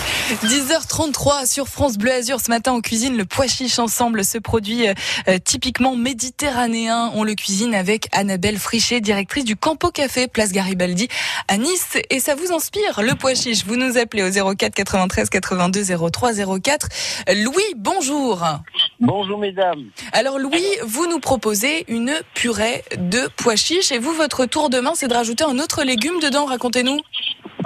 10h33 0.44 1.52
sur 1.52 1.67
France 1.67 1.98
Bleu 1.98 2.12
Azur. 2.12 2.39
Ce 2.39 2.50
matin, 2.50 2.74
on 2.74 2.82
cuisine 2.82 3.17
le 3.17 3.26
pois 3.26 3.48
chiche 3.48 3.80
ensemble. 3.80 4.24
Ce 4.24 4.38
produit 4.38 4.88
euh, 4.88 5.38
typiquement 5.44 5.96
méditerranéen. 5.96 7.12
On 7.15 7.24
le 7.24 7.34
cuisine 7.34 7.74
avec 7.74 8.08
Annabelle 8.12 8.58
Frichet, 8.58 9.02
directrice 9.02 9.46
du 9.46 9.56
Campo 9.56 9.89
Café, 9.89 10.28
place 10.28 10.52
Garibaldi 10.52 11.08
à 11.48 11.58
Nice. 11.58 11.98
Et 12.10 12.20
ça 12.20 12.36
vous 12.36 12.52
inspire, 12.52 13.02
le 13.02 13.15
pois 13.15 13.34
chiche. 13.34 13.65
Vous 13.65 13.76
nous 13.76 13.98
appelez 13.98 14.24
au 14.24 14.56
04 14.56 14.74
93 14.74 15.30
82 15.30 15.84
03 16.12 16.34
04. 16.62 16.88
Louis, 17.36 17.63
bonjour. 17.78 18.44
Bonjour 19.00 19.39
mesdames. 19.39 19.86
Alors 20.13 20.38
Louis, 20.39 20.65
vous 20.86 21.08
nous 21.08 21.20
proposez 21.20 21.86
une 21.88 22.13
purée 22.34 22.84
de 22.98 23.30
pois 23.38 23.56
chiche 23.56 23.91
et 23.91 23.98
vous, 23.98 24.13
votre 24.13 24.46
tour 24.46 24.70
de 24.70 24.80
main, 24.80 24.91
c'est 24.96 25.08
de 25.08 25.13
rajouter 25.13 25.44
un 25.44 25.58
autre 25.60 25.84
légume 25.84 26.20
dedans. 26.20 26.46
Racontez-nous. 26.46 27.00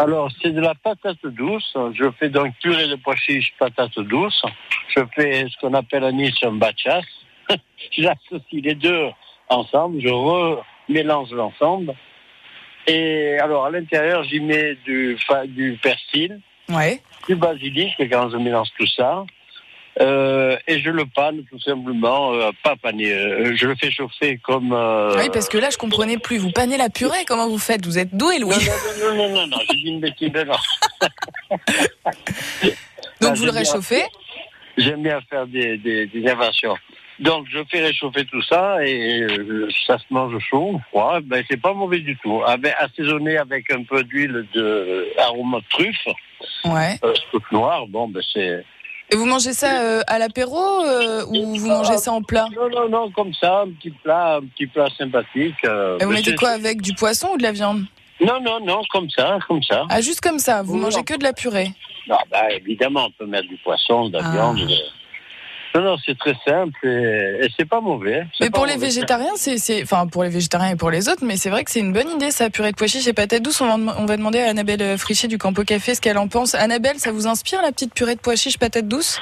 Alors 0.06 0.30
c'est 0.39 0.52
de 0.52 0.62
la 0.62 0.76
patate 0.76 1.26
douce. 1.26 1.76
Je 1.94 2.12
fais 2.20 2.30
donc 2.30 2.54
purée 2.62 2.88
de 2.88 2.96
pois 2.96 3.15
chiches, 3.15 3.54
patate 3.58 3.98
douce. 4.02 4.39
Je 4.96 5.02
fais 5.15 5.48
ce 5.50 5.58
qu'on 5.60 5.74
appelle 5.74 6.04
à 6.04 6.12
Nice 6.12 6.36
un 6.44 6.52
bachas. 6.52 7.02
J'associe 7.91 8.62
les 8.62 8.76
deux 8.76 9.10
ensemble. 9.50 10.00
Je 10.00 10.10
remélange 10.10 11.32
l'ensemble. 11.32 11.96
Et 12.86 13.39
alors 13.39 13.65
à 13.65 13.72
l'intérieur, 13.72 14.24
j'y 14.26 14.39
mets 14.41 14.76
du, 14.86 15.18
persil, 15.82 16.39
Ouais. 16.70 17.02
du 17.28 17.36
basilic 17.36 17.94
quand 18.12 18.30
je 18.30 18.38
mélange 18.38 18.70
tout 18.78 18.86
ça. 18.88 19.26
Euh, 20.01 20.58
et 20.67 20.79
je 20.79 20.89
le 20.89 21.05
panne 21.05 21.43
tout 21.49 21.60
simplement, 21.60 22.34
euh, 22.34 22.51
pas 22.63 22.75
pané, 22.75 23.13
euh, 23.13 23.55
je 23.55 23.65
le 23.65 23.75
fais 23.75 23.89
chauffer 23.89 24.38
comme... 24.43 24.73
euh, 24.73 25.15
Oui, 25.17 25.29
parce 25.31 25.47
que 25.47 25.58
là, 25.58 25.69
je 25.69 25.77
comprenais 25.77 26.17
plus. 26.17 26.38
Vous 26.38 26.51
panez 26.51 26.75
la 26.77 26.89
purée, 26.89 27.23
comment 27.25 27.47
vous 27.47 27.58
faites? 27.58 27.86
Vous 27.86 27.97
êtes 27.97 28.13
doué, 28.15 28.39
Louis. 28.39 28.55
Non, 28.55 29.08
non, 29.10 29.15
non, 29.15 29.29
non, 29.29 29.29
non, 29.36 29.47
non, 29.47 29.58
j'ai 29.69 29.77
dit 29.77 29.89
une 29.91 30.01
bêtise, 30.01 30.31
non. 30.34 30.55
Donc 33.21 33.31
Ah, 33.31 33.34
vous 33.36 33.45
le 33.45 33.51
réchauffez? 33.51 34.03
J'aime 34.77 35.03
bien 35.03 35.21
faire 35.29 35.47
des, 35.47 35.77
des, 35.77 36.05
des 36.08 36.27
inventions. 36.29 36.75
Donc 37.19 37.45
je 37.49 37.60
fais 37.71 37.81
réchauffer 37.81 38.25
tout 38.25 38.41
ça 38.41 38.86
et 38.86 39.25
ça 39.88 39.97
se 39.97 40.03
mange 40.10 40.38
chaud 40.49 40.71
ou 40.73 40.81
froid. 40.89 41.21
Ben 41.21 41.45
c'est 41.49 41.55
pas 41.62 41.71
mauvais 41.73 41.99
du 41.99 42.17
tout. 42.17 42.41
Avec, 42.45 42.73
assaisonné 42.77 43.38
avec 43.38 43.71
un 43.71 43.84
peu 43.84 44.03
d'huile 44.03 44.45
de 44.53 45.08
arôme 45.19 45.55
de 45.58 45.63
truffe, 45.69 46.08
Ouais. 46.65 46.99
toute 47.31 47.49
noire. 47.53 47.88
Bon 47.88 48.10
ben 48.10 48.21
c'est. 48.34 48.65
Et 49.12 49.15
vous 49.15 49.26
mangez 49.26 49.54
ça 49.54 49.82
euh, 49.82 50.02
à 50.08 50.18
l'apéro 50.18 50.58
euh, 50.84 51.24
ou 51.28 51.56
vous 51.56 51.68
mangez 51.68 51.98
ça 51.98 52.12
en 52.12 52.22
plat 52.24 52.48
Non 52.56 52.70
non 52.70 52.89
non 52.89 53.12
comme 53.12 53.34
ça, 53.34 53.62
un 53.62 53.70
petit 53.70 53.91
plat, 53.91 54.38
un 54.38 54.41
petit 54.48 54.65
plat 54.68 54.88
sympathique. 54.98 55.56
euh, 55.65 55.98
Et 56.00 56.06
vous 56.06 56.12
mettez 56.12 56.36
quoi 56.36 56.50
avec 56.50 56.82
Du 56.82 56.94
poisson 56.96 57.30
ou 57.34 57.38
de 57.38 57.44
la 57.44 57.52
viande? 57.52 57.84
Non 58.20 58.39
non 58.41 58.60
non 58.65 58.82
comme 58.89 59.10
ça, 59.10 59.38
comme 59.48 59.62
ça. 59.62 59.84
Ah, 59.89 60.02
juste 60.02 60.22
comme 60.22 60.39
ça. 60.39 60.62
Vous 60.63 60.76
Non. 60.76 60.84
mangez 60.84 61.04
que 61.04 61.15
de 61.18 61.24
la 61.24 61.34
purée. 61.34 61.72
Non, 62.08 62.18
bah, 62.32 62.52
évidemment, 62.52 63.08
on 63.08 63.12
peut 63.12 63.26
mettre 63.26 63.48
du 63.50 63.58
poisson, 63.58 64.10
de 64.10 64.18
la 64.18 64.26
Ah. 64.26 64.32
viande. 64.32 64.60
euh. 64.60 64.76
Non, 65.76 65.82
non, 65.82 65.96
c'est 66.06 66.18
très 66.18 66.36
simple 66.48 66.88
et, 66.88 67.46
et 67.46 67.50
c'est 67.58 67.68
pas 67.68 67.82
mauvais. 67.82 68.26
Mais 68.40 68.50
pas 68.50 68.60
pour 68.60 68.66
les 68.66 68.78
végétariens, 68.78 69.34
c'est, 69.36 69.58
c'est, 69.58 69.84
enfin 69.84 70.08
pour 70.08 70.24
les 70.24 70.30
végétariens 70.30 70.72
et 70.72 70.76
pour 70.78 70.90
les 70.90 71.10
autres, 71.10 71.26
mais 71.26 71.36
c'est 71.36 71.50
vrai 71.50 71.66
que 71.66 71.72
c'est 71.72 71.82
une 71.82 71.92
bonne 71.92 72.10
idée 72.10 72.32
ça, 72.32 72.50
purée 72.50 72.72
de 72.72 72.78
pois 72.78 72.88
chiches 72.88 73.08
et 73.08 73.14
patates 73.14 73.42
douces. 73.44 73.60
On 73.60 73.78
va, 73.78 73.96
on 74.00 74.06
va 74.06 74.16
demander 74.16 74.40
à 74.40 74.50
Annabelle 74.50 74.98
Frichet 74.98 75.28
du 75.28 75.38
Campo 75.38 75.64
Café 75.64 75.94
ce 75.94 76.00
qu'elle 76.00 76.18
en 76.18 76.30
pense. 76.30 76.56
Annabelle, 76.56 76.98
ça 76.98 77.12
vous 77.12 77.28
inspire 77.28 77.62
la 77.62 77.74
petite 77.74 77.94
purée 77.94 78.16
de 78.16 78.22
pois 78.22 78.36
chiches 78.36 78.58
patates 78.58 78.88
douces? 78.88 79.20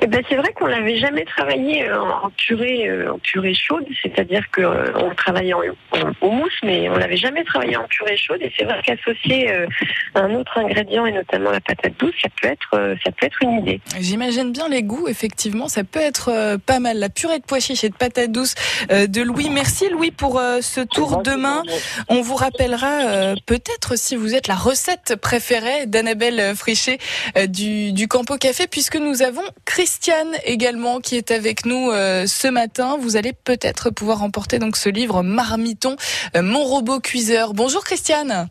Eh 0.00 0.06
ben, 0.06 0.22
c'est 0.28 0.36
vrai 0.36 0.52
qu'on 0.52 0.66
l'avait 0.66 0.96
jamais 0.96 1.24
travaillé 1.24 1.88
euh, 1.88 2.00
en 2.00 2.30
purée, 2.30 2.88
euh, 2.88 3.12
en 3.14 3.18
purée 3.18 3.54
chaude, 3.54 3.84
c'est-à-dire 4.02 4.48
que 4.52 4.60
euh, 4.60 5.10
travaillait 5.16 5.54
en, 5.54 5.60
en- 5.92 6.12
en 6.26 6.30
mousse, 6.30 6.52
mais 6.62 6.88
on 6.88 6.96
l'avait 6.96 7.16
jamais 7.16 7.42
travaillé 7.44 7.76
en 7.76 7.84
purée 7.88 8.16
chaude. 8.16 8.38
Et 8.40 8.52
c'est 8.56 8.64
vrai 8.64 8.80
qu'associer 8.84 9.50
euh, 9.50 9.66
un 10.14 10.32
autre 10.34 10.56
ingrédient 10.58 11.04
et 11.06 11.12
notamment 11.12 11.50
la 11.50 11.60
patate 11.60 11.94
douce, 11.98 12.14
ça 12.22 12.28
peut 12.40 12.48
être, 12.48 12.68
euh, 12.74 12.94
ça 13.04 13.10
peut 13.10 13.26
être 13.26 13.38
une 13.42 13.58
idée. 13.58 13.80
J'imagine 13.98 14.52
bien 14.52 14.68
les 14.68 14.84
goûts, 14.84 15.08
effectivement, 15.08 15.66
ça 15.68 15.82
peut 15.82 16.00
être 16.00 16.28
euh, 16.32 16.58
pas 16.58 16.78
mal. 16.78 16.98
La 16.98 17.08
purée 17.08 17.40
de 17.40 17.44
pois 17.44 17.58
chiches 17.60 17.82
et 17.84 17.88
de 17.88 17.96
patates 17.96 18.30
douces 18.30 18.54
euh, 18.92 19.06
de 19.08 19.20
Louis. 19.22 19.50
Merci 19.50 19.88
Louis 19.88 20.12
pour 20.12 20.38
euh, 20.38 20.60
ce 20.60 20.80
tour 20.80 21.22
demain. 21.22 21.62
On 22.08 22.20
vous 22.22 22.36
rappellera 22.36 23.00
euh, 23.08 23.34
peut-être 23.46 23.96
si 23.98 24.14
vous 24.14 24.34
êtes 24.36 24.46
la 24.46 24.54
recette 24.54 25.16
préférée 25.16 25.86
d'Annabelle 25.86 26.54
Frichet 26.54 26.98
euh, 27.36 27.46
du, 27.48 27.92
du 27.92 28.06
Campo 28.06 28.36
Café, 28.36 28.66
puisque 28.70 28.96
nous 28.96 29.22
avons 29.22 29.42
Christiane 29.92 30.36
également 30.44 31.00
qui 31.00 31.16
est 31.16 31.30
avec 31.30 31.64
nous 31.64 31.90
euh, 31.92 32.26
ce 32.26 32.46
matin. 32.46 32.98
Vous 33.00 33.16
allez 33.16 33.32
peut-être 33.32 33.88
pouvoir 33.88 34.18
remporter 34.18 34.58
donc 34.58 34.76
ce 34.76 34.90
livre 34.90 35.22
Marmiton, 35.22 35.96
euh, 36.36 36.42
mon 36.42 36.62
robot 36.62 37.00
cuiseur. 37.00 37.54
Bonjour 37.54 37.82
Christiane. 37.84 38.50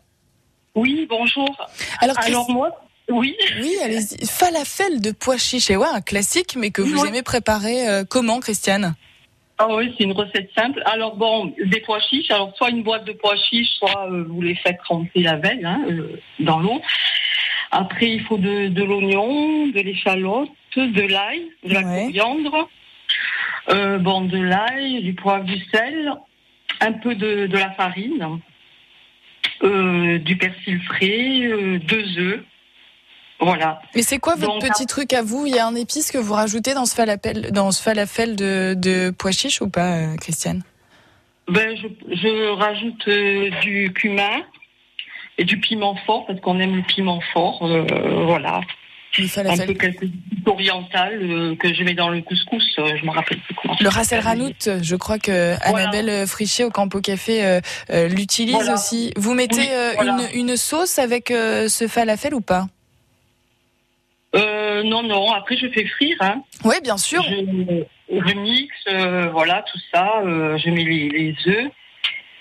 Oui, 0.74 1.06
bonjour. 1.08 1.48
Alors, 2.00 2.18
Alors 2.18 2.44
Christ- 2.44 2.52
moi, 2.52 2.70
oui. 3.08 3.36
oui, 3.60 3.76
allez-y. 3.84 4.26
Falafel 4.26 5.00
de 5.00 5.12
pois 5.12 5.36
chiches, 5.36 5.70
et 5.70 5.76
ouais, 5.76 5.86
un 5.94 6.00
classique, 6.00 6.56
mais 6.56 6.72
que 6.72 6.82
vous 6.82 7.06
aimez 7.06 7.22
préparer 7.22 7.88
euh, 7.88 8.02
comment, 8.02 8.40
Christiane? 8.40 8.96
Ah 9.58 9.68
oui, 9.72 9.94
c'est 9.96 10.02
une 10.04 10.14
recette 10.14 10.50
simple. 10.56 10.82
Alors 10.86 11.14
bon, 11.14 11.52
des 11.64 11.80
pois 11.82 12.00
chiches. 12.00 12.32
Alors 12.32 12.52
soit 12.56 12.70
une 12.70 12.82
boîte 12.82 13.04
de 13.04 13.12
pois 13.12 13.36
chiches, 13.36 13.74
soit 13.78 14.08
euh, 14.10 14.24
vous 14.28 14.42
les 14.42 14.56
faites 14.56 14.78
tremper 14.82 15.20
la 15.22 15.36
veille 15.36 15.64
hein, 15.64 15.82
euh, 15.88 16.18
dans 16.40 16.58
l'eau. 16.58 16.82
Après, 17.70 18.10
il 18.10 18.22
faut 18.22 18.38
de, 18.38 18.68
de 18.68 18.82
l'oignon, 18.82 19.66
de 19.68 19.78
l'échalote, 19.80 20.48
de 20.86 21.02
l'ail, 21.02 21.42
de 21.64 21.74
la 21.74 21.80
Ouais. 21.80 22.04
coriandre, 22.04 22.68
euh, 23.70 23.98
bon, 23.98 24.22
de 24.22 24.38
l'ail, 24.38 25.02
du 25.02 25.14
poivre, 25.14 25.44
du 25.44 25.58
sel, 25.72 26.12
un 26.80 26.92
peu 26.92 27.14
de, 27.14 27.46
de 27.46 27.58
la 27.58 27.70
farine, 27.72 28.40
euh, 29.62 30.18
du 30.18 30.36
persil 30.36 30.80
frais, 30.82 31.40
euh, 31.42 31.78
deux 31.80 32.18
œufs. 32.18 32.40
Voilà. 33.40 33.80
Mais 33.94 34.02
c'est 34.02 34.18
quoi 34.18 34.34
votre 34.34 34.58
Donc, 34.58 34.68
petit 34.68 34.86
truc 34.86 35.12
à 35.12 35.22
vous? 35.22 35.46
Il 35.46 35.54
y 35.54 35.58
a 35.58 35.66
un 35.66 35.74
épice 35.76 36.10
que 36.10 36.18
vous 36.18 36.34
rajoutez 36.34 36.74
dans 36.74 36.86
ce 36.86 36.94
falafel, 36.94 37.52
dans 37.52 37.70
ce 37.70 37.80
falafel 37.82 38.34
de, 38.34 38.74
de 38.76 39.10
pois 39.10 39.30
chiches 39.30 39.60
ou 39.60 39.68
pas, 39.68 40.16
Christiane? 40.20 40.62
Ben, 41.48 41.76
je, 41.76 41.86
je 42.16 42.50
rajoute 42.50 43.08
du 43.62 43.92
cumin 43.94 44.42
et 45.38 45.44
du 45.44 45.60
piment 45.60 45.94
fort 46.04 46.26
parce 46.26 46.40
qu'on 46.40 46.58
aime 46.58 46.74
le 46.76 46.82
piment 46.82 47.20
fort. 47.32 47.64
voilà. 48.26 48.60
Le 49.16 49.50
Un 49.50 49.56
peu 49.66 49.74
quelque 49.74 50.00
chose 50.06 50.10
d'oriental 50.44 51.18
euh, 51.22 51.56
que 51.56 51.72
je 51.72 51.82
mets 51.82 51.94
dans 51.94 52.08
le 52.10 52.20
couscous. 52.22 52.64
euh, 52.78 52.96
je 52.96 53.04
me 53.06 53.10
rappelle 53.10 53.38
plus 53.40 53.54
comment. 53.54 53.76
Le 53.80 53.88
Rassel. 53.88 54.20
Ranout, 54.20 54.68
je 54.82 54.96
crois 54.96 55.18
que 55.18 55.54
Annabelle 55.62 56.26
Frichet 56.26 56.64
au 56.64 56.70
Campo 56.70 57.00
Café 57.00 57.44
euh, 57.44 57.60
euh, 57.90 58.08
l'utilise 58.08 58.54
Voilà. 58.54 58.74
aussi. 58.74 59.12
Vous 59.16 59.34
mettez 59.34 59.60
Oui, 59.60 59.68
euh, 59.70 59.92
voilà. 59.96 60.18
une, 60.34 60.48
une 60.50 60.56
sauce 60.56 60.98
avec 60.98 61.30
euh, 61.30 61.68
ce 61.68 61.88
falafel 61.88 62.34
ou 62.34 62.40
pas? 62.40 62.66
Euh, 64.36 64.82
non, 64.84 65.02
non. 65.02 65.32
Après, 65.32 65.56
je 65.56 65.68
fais 65.68 65.86
frire. 65.86 66.16
Hein. 66.20 66.42
Oui, 66.64 66.76
bien 66.82 66.98
sûr. 66.98 67.22
Je, 67.22 67.82
je 68.10 68.34
mixe, 68.36 68.74
euh, 68.92 69.28
voilà, 69.30 69.64
tout 69.70 69.78
ça. 69.92 70.20
euh, 70.24 70.58
je 70.58 70.70
mets 70.70 70.84
les, 70.84 71.08
les 71.08 71.34
œufs. 71.46 71.70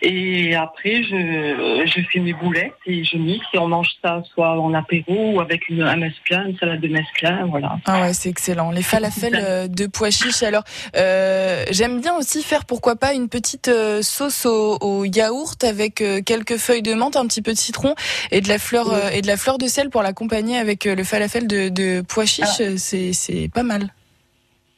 Et 0.02 0.56
après, 0.56 1.04
je, 1.04 1.84
je 1.86 2.02
fais 2.12 2.20
mes 2.20 2.34
boulettes 2.34 2.74
et 2.86 3.04
je 3.04 3.18
mixe 3.18 3.46
et 3.54 3.58
on 3.58 3.68
mange 3.68 3.90
ça 4.04 4.22
soit 4.34 4.60
en 4.60 4.74
apéro 4.74 5.34
ou 5.34 5.40
avec 5.40 5.70
une, 5.70 5.82
un 5.82 5.96
mesclun, 5.96 6.48
une 6.48 6.58
salade 6.58 6.82
de 6.82 6.88
mesclun, 6.88 7.48
voilà. 7.48 7.78
Ah 7.86 8.02
ouais, 8.02 8.14
c'est 8.14 8.30
excellent. 8.30 8.70
Les 8.72 8.84
falafels 8.84 9.40
euh, 9.42 9.68
de 9.68 9.88
pois 9.88 10.12
chiches. 10.12 10.44
Alors, 10.44 10.64
euh, 10.96 11.66
j'aime 11.72 12.00
bien 12.00 12.16
aussi 12.16 12.44
faire, 12.44 12.66
pourquoi 12.66 12.96
pas, 12.96 13.14
une 13.14 13.28
petite 13.28 13.70
euh, 13.70 14.02
sauce 14.02 14.46
au, 14.46 14.78
au 14.82 15.06
yaourt 15.06 15.64
avec 15.64 16.02
euh, 16.02 16.22
quelques 16.22 16.58
feuilles 16.58 16.84
de 16.84 16.94
menthe, 16.94 17.16
un 17.16 17.26
petit 17.26 17.42
peu 17.42 17.54
de 17.54 17.58
citron 17.58 17.96
et 18.32 18.42
de 18.42 18.50
la 18.50 18.60
fleur 18.60 18.88
et 19.14 19.22
de 19.22 19.28
la 19.28 19.38
fleur 19.38 19.58
de 19.58 19.68
sel 19.68 19.90
pour 19.90 20.04
l'accompagner 20.04 20.58
avec 20.58 20.86
le 20.86 21.04
falafel 21.04 21.48
de, 21.48 21.70
de 21.70 22.02
pois 22.02 22.26
chiches. 22.26 22.62
C'est 22.78 23.14
c'est 23.14 23.50
pas 23.54 23.64
mal. 23.64 23.92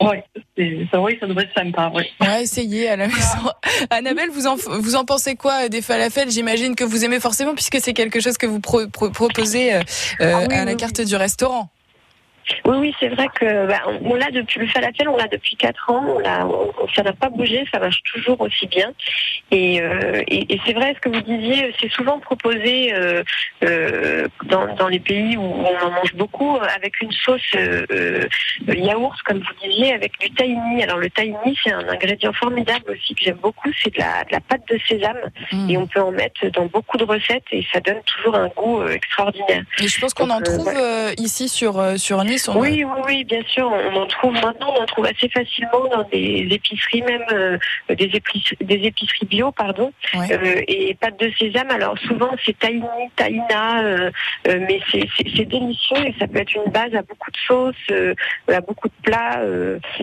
Ouais, 0.02 0.24
c'est 0.58 0.88
c'est 0.90 0.98
vrai 0.98 1.14
que 1.16 1.20
ça 1.20 1.28
devrait 1.28 1.44
être 1.44 1.54
sympa, 1.54 1.92
ouais. 1.94 2.10
Ouais, 2.22 2.44
essayez 2.44 2.88
à 2.90 2.96
la 2.96 3.08
maison. 3.08 3.52
Annabelle, 3.90 4.30
vous 4.30 4.48
en 4.48 4.56
vous 4.56 4.96
en 4.96 5.04
pensez 5.04 5.36
quoi 5.36 5.66
euh, 5.66 5.68
des 5.68 5.82
falafels? 5.82 6.32
J'imagine 6.32 6.76
que 6.76 6.86
vous 6.86 7.04
aimez 7.04 7.20
forcément 7.20 7.54
puisque 7.54 7.80
c'est 7.82 7.94
quelque 7.94 8.20
chose 8.22 8.38
que 8.38 8.46
vous 8.48 8.62
pro- 8.62 8.88
pro- 8.88 9.10
proposez 9.10 9.74
euh, 9.74 9.80
euh, 10.22 10.34
Ah 10.36 10.46
oui, 10.48 10.56
à 10.56 10.64
la 10.66 10.72
oui, 10.72 10.78
carte 10.78 11.02
du 11.02 11.16
restaurant. 11.18 11.70
Oui, 12.66 12.78
oui, 12.80 12.96
c'est 13.00 13.10
vrai 13.10 13.28
que 13.40 13.68
bah, 13.68 13.82
on 13.88 14.12
on 14.12 14.16
l'a 14.16 14.32
depuis 14.32 14.60
le 14.60 14.68
falafel, 14.68 15.08
on 15.08 15.18
l'a 15.18 15.28
depuis 15.28 15.56
quatre 15.56 15.90
ans, 15.92 16.04
on 16.16 16.20
l'a, 16.20 16.48
ça 16.96 17.04
n'a 17.04 17.14
pas 17.14 17.30
bougé, 17.30 17.64
ça 17.72 17.80
marche 17.80 18.02
toujours 18.12 18.42
aussi 18.42 18.66
bien. 18.66 18.92
Et, 19.52 19.82
euh, 19.82 20.24
et, 20.28 20.54
et 20.54 20.60
c'est 20.66 20.74
vrai, 20.74 20.96
ce 20.96 21.00
que 21.00 21.10
vous 21.10 21.22
disiez, 21.22 21.74
c'est 21.80 21.92
souvent 21.92 22.20
proposé 22.20 22.94
euh, 22.94 23.24
euh, 23.64 24.28
dans, 24.46 24.74
dans 24.76 24.88
les 24.88 25.00
pays 25.00 25.38
où 25.38 25.42
on 25.42 25.86
en 25.86 25.92
mange 25.92 26.14
beaucoup 26.16 26.58
avec 26.76 27.02
une 27.02 27.12
sauce 27.12 27.54
yaourt, 28.68 29.18
comme 29.26 29.40
vous 29.40 29.68
disiez, 29.68 29.94
avec 29.94 30.20
du 30.20 30.32
tahini. 30.32 30.84
Alors 30.84 30.98
le 30.98 31.10
tahini, 31.10 31.58
c'est 31.64 31.72
un 31.72 31.88
ingrédient 31.88 32.34
formidable 32.34 32.92
aussi 32.92 33.14
que 33.14 33.24
j'aime 33.24 33.38
beaucoup, 33.38 33.70
c'est 33.84 33.94
de 33.94 34.00
la, 34.00 34.24
de 34.24 34.32
la 34.32 34.40
pâte 34.40 34.62
de 34.72 34.80
sésame 34.88 35.20
Mm. 35.52 35.70
et 35.70 35.78
on 35.78 35.88
peut 35.88 36.02
en 36.02 36.12
mettre 36.12 36.48
dans 36.50 36.66
beaucoup 36.66 36.98
de 36.98 37.04
recettes 37.04 37.44
et 37.52 37.66
ça 37.74 37.80
donne 37.80 38.02
toujours 38.06 38.36
un 38.36 38.48
goût 38.50 38.84
extraordinaire. 38.88 39.64
Et 39.82 39.88
je 39.88 40.00
pense 40.00 40.14
qu'on 40.14 40.30
en 40.30 40.42
trouve 40.42 40.68
ouais. 40.68 41.14
ici 41.18 41.50
sur 41.50 42.00
sur 42.00 42.24
Nice. 42.24 42.39
Oui, 42.48 42.84
oui, 42.84 43.02
oui, 43.06 43.24
bien 43.24 43.42
sûr. 43.48 43.72
On 43.72 43.96
en 43.96 44.08
trouve 44.08 44.34
maintenant, 44.34 44.74
on 44.78 44.82
en 44.82 44.86
trouve 44.86 45.06
assez 45.06 45.30
facilement 45.30 45.88
dans 45.92 46.04
des 46.10 46.48
épiceries, 46.50 47.02
même 47.02 47.24
euh, 47.32 47.58
des, 47.90 48.10
épiceries, 48.14 48.58
des 48.62 48.76
épiceries 48.76 49.26
bio, 49.26 49.52
pardon. 49.52 49.92
Euh, 50.16 50.62
et 50.68 50.96
pâte 51.00 51.20
de 51.20 51.32
sésame, 51.38 51.70
alors 51.72 51.98
souvent 52.00 52.32
c'est 52.46 52.58
tahini, 52.58 52.86
tahina, 53.16 53.82
euh, 53.84 54.12
mais 54.46 54.80
c'est 54.92 55.46
délicieux 55.46 56.06
et 56.06 56.16
ça 56.20 56.28
peut 56.28 56.40
être 56.40 56.54
une 56.56 56.72
base 56.72 56.94
à 56.96 57.02
beaucoup 57.02 57.32
de 57.32 57.38
sauces, 57.48 57.98
à 58.48 58.62
beaucoup 58.62 58.88
de 58.88 58.94
plats. 59.04 59.42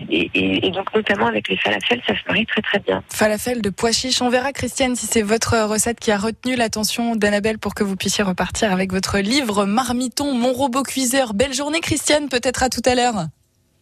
Et, 0.09 0.29
et, 0.33 0.71
donc 0.71 0.93
notamment 0.93 1.27
avec 1.27 1.47
les 1.49 1.57
falafels, 1.57 2.01
ça 2.07 2.13
se 2.13 2.27
marie 2.27 2.45
très 2.45 2.61
très 2.61 2.79
bien. 2.79 3.03
Falafel 3.09 3.61
de 3.61 3.69
pois 3.69 3.91
chiches. 3.91 4.21
On 4.21 4.29
verra, 4.29 4.51
Christiane, 4.53 4.95
si 4.95 5.05
c'est 5.05 5.21
votre 5.21 5.57
recette 5.65 5.99
qui 5.99 6.11
a 6.11 6.17
retenu 6.17 6.55
l'attention 6.55 7.15
d'Annabelle 7.15 7.59
pour 7.59 7.75
que 7.75 7.83
vous 7.83 7.95
puissiez 7.95 8.23
repartir 8.23 8.71
avec 8.71 8.91
votre 8.91 9.19
livre 9.19 9.65
Marmiton, 9.65 10.33
mon 10.33 10.53
robot 10.53 10.83
cuiseur. 10.83 11.33
Belle 11.33 11.53
journée, 11.53 11.79
Christiane. 11.79 12.16
Peut-être 12.29 12.63
à 12.63 12.69
tout 12.69 12.81
à 12.85 12.95
l'heure. 12.95 13.27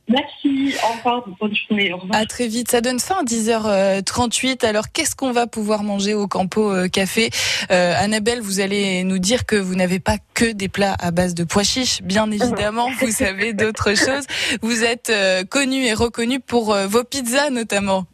Merci, 0.08 0.76
au 0.84 0.98
revoir, 0.98 1.26
bonne 1.40 1.56
journée. 1.56 1.92
Au 1.92 1.98
revoir. 1.98 2.20
À 2.20 2.26
très 2.26 2.48
vite, 2.48 2.70
ça 2.70 2.80
donne 2.80 3.00
faim, 3.00 3.24
10h38. 3.26 4.64
Alors, 4.64 4.92
qu'est-ce 4.92 5.16
qu'on 5.16 5.32
va 5.32 5.48
pouvoir 5.48 5.82
manger 5.82 6.14
au 6.14 6.28
Campo 6.28 6.72
euh, 6.72 6.88
Café? 6.88 7.32
Euh, 7.72 7.94
Annabelle, 7.98 8.40
vous 8.40 8.60
allez 8.60 9.04
nous 9.04 9.18
dire 9.18 9.48
que 9.48 9.56
vous 9.56 9.74
n'avez 9.74 10.00
pas 10.00 10.18
que 10.36 10.52
des 10.52 10.70
plats 10.70 10.96
à 11.00 11.10
base 11.10 11.34
de 11.34 11.44
pois 11.44 11.64
chiches, 11.64 12.04
bien 12.04 12.30
évidemment, 12.30 12.90
vous 13.00 13.10
savez 13.10 13.54
d'autres 13.54 13.96
choses. 13.96 14.26
Vous 14.62 14.84
êtes 14.84 15.10
euh, 15.10 15.44
connu 15.44 15.86
et 15.86 15.94
reconnu 15.96 16.40
pour 16.40 16.76
vos 16.76 17.04
pizzas 17.04 17.50
notamment. 17.50 18.06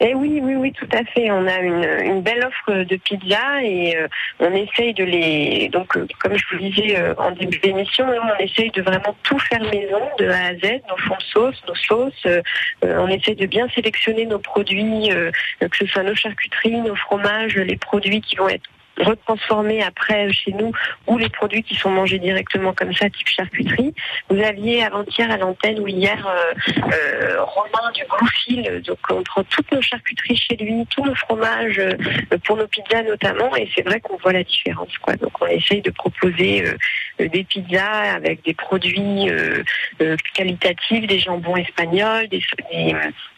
Eh 0.00 0.12
oui, 0.12 0.40
oui, 0.42 0.56
oui, 0.56 0.72
tout 0.72 0.88
à 0.92 1.04
fait. 1.04 1.30
On 1.30 1.46
a 1.46 1.60
une, 1.60 1.84
une 2.04 2.20
belle 2.20 2.44
offre 2.44 2.82
de 2.82 2.96
pizza 2.96 3.62
et 3.62 3.96
euh, 3.96 4.08
on 4.40 4.52
essaye 4.52 4.92
de 4.92 5.04
les. 5.04 5.68
Donc, 5.68 5.96
euh, 5.96 6.06
comme 6.20 6.36
je 6.36 6.44
vous 6.50 6.58
disais 6.58 6.98
euh, 6.98 7.14
en 7.16 7.30
début 7.30 7.58
d'émission, 7.58 8.04
on 8.06 8.42
essaye 8.42 8.70
de 8.72 8.82
vraiment 8.82 9.14
tout 9.22 9.38
faire 9.38 9.62
maison, 9.62 10.00
de 10.18 10.28
A 10.28 10.46
à 10.46 10.54
Z, 10.54 10.80
nos 10.88 10.96
fonds 10.96 11.16
de 11.16 11.22
sauce, 11.22 11.62
nos 11.68 11.74
sauces. 11.76 12.26
on 12.82 13.08
essaye 13.08 13.36
de 13.36 13.46
bien 13.46 13.68
sélectionner 13.68 14.26
nos 14.26 14.40
produits, 14.40 15.10
que 15.60 15.76
ce 15.76 15.86
soit 15.86 16.02
nos 16.02 16.14
charcuteries, 16.14 16.80
nos 16.80 16.96
fromages, 16.96 17.56
les 17.56 17.76
produits 17.76 18.20
qui 18.20 18.34
vont 18.36 18.48
être 18.48 18.68
retransformer 18.98 19.82
après 19.82 20.32
chez 20.32 20.52
nous 20.52 20.72
ou 21.06 21.18
les 21.18 21.28
produits 21.28 21.62
qui 21.62 21.74
sont 21.74 21.90
mangés 21.90 22.18
directement 22.18 22.72
comme 22.72 22.92
ça, 22.92 23.10
type 23.10 23.28
charcuterie. 23.28 23.94
Vous 24.28 24.40
aviez 24.40 24.84
avant-hier 24.84 25.30
à 25.30 25.36
l'antenne 25.36 25.80
ou 25.80 25.88
hier 25.88 26.26
euh, 26.26 26.70
euh, 26.92 27.42
Romain 27.42 27.90
du 27.94 28.04
Gloufil, 28.04 28.82
donc 28.82 28.98
on 29.10 29.22
prend 29.22 29.42
toutes 29.44 29.70
nos 29.72 29.82
charcuteries 29.82 30.36
chez 30.36 30.56
lui, 30.56 30.86
tous 30.90 31.04
nos 31.04 31.14
fromages 31.14 31.78
euh, 31.78 31.96
pour 32.44 32.56
nos 32.56 32.66
pizzas 32.66 33.02
notamment, 33.02 33.54
et 33.56 33.68
c'est 33.74 33.82
vrai 33.82 34.00
qu'on 34.00 34.16
voit 34.16 34.32
la 34.32 34.44
différence. 34.44 34.96
Quoi. 34.98 35.16
Donc 35.16 35.32
on 35.40 35.46
essaye 35.46 35.82
de 35.82 35.90
proposer 35.90 36.64
des 37.18 37.44
pizzas 37.44 38.14
avec 38.14 38.44
des 38.44 38.54
produits 38.54 39.30
qualitatifs, 40.34 41.06
des 41.06 41.18
jambons 41.18 41.56
espagnols, 41.56 42.28
des, 42.28 42.42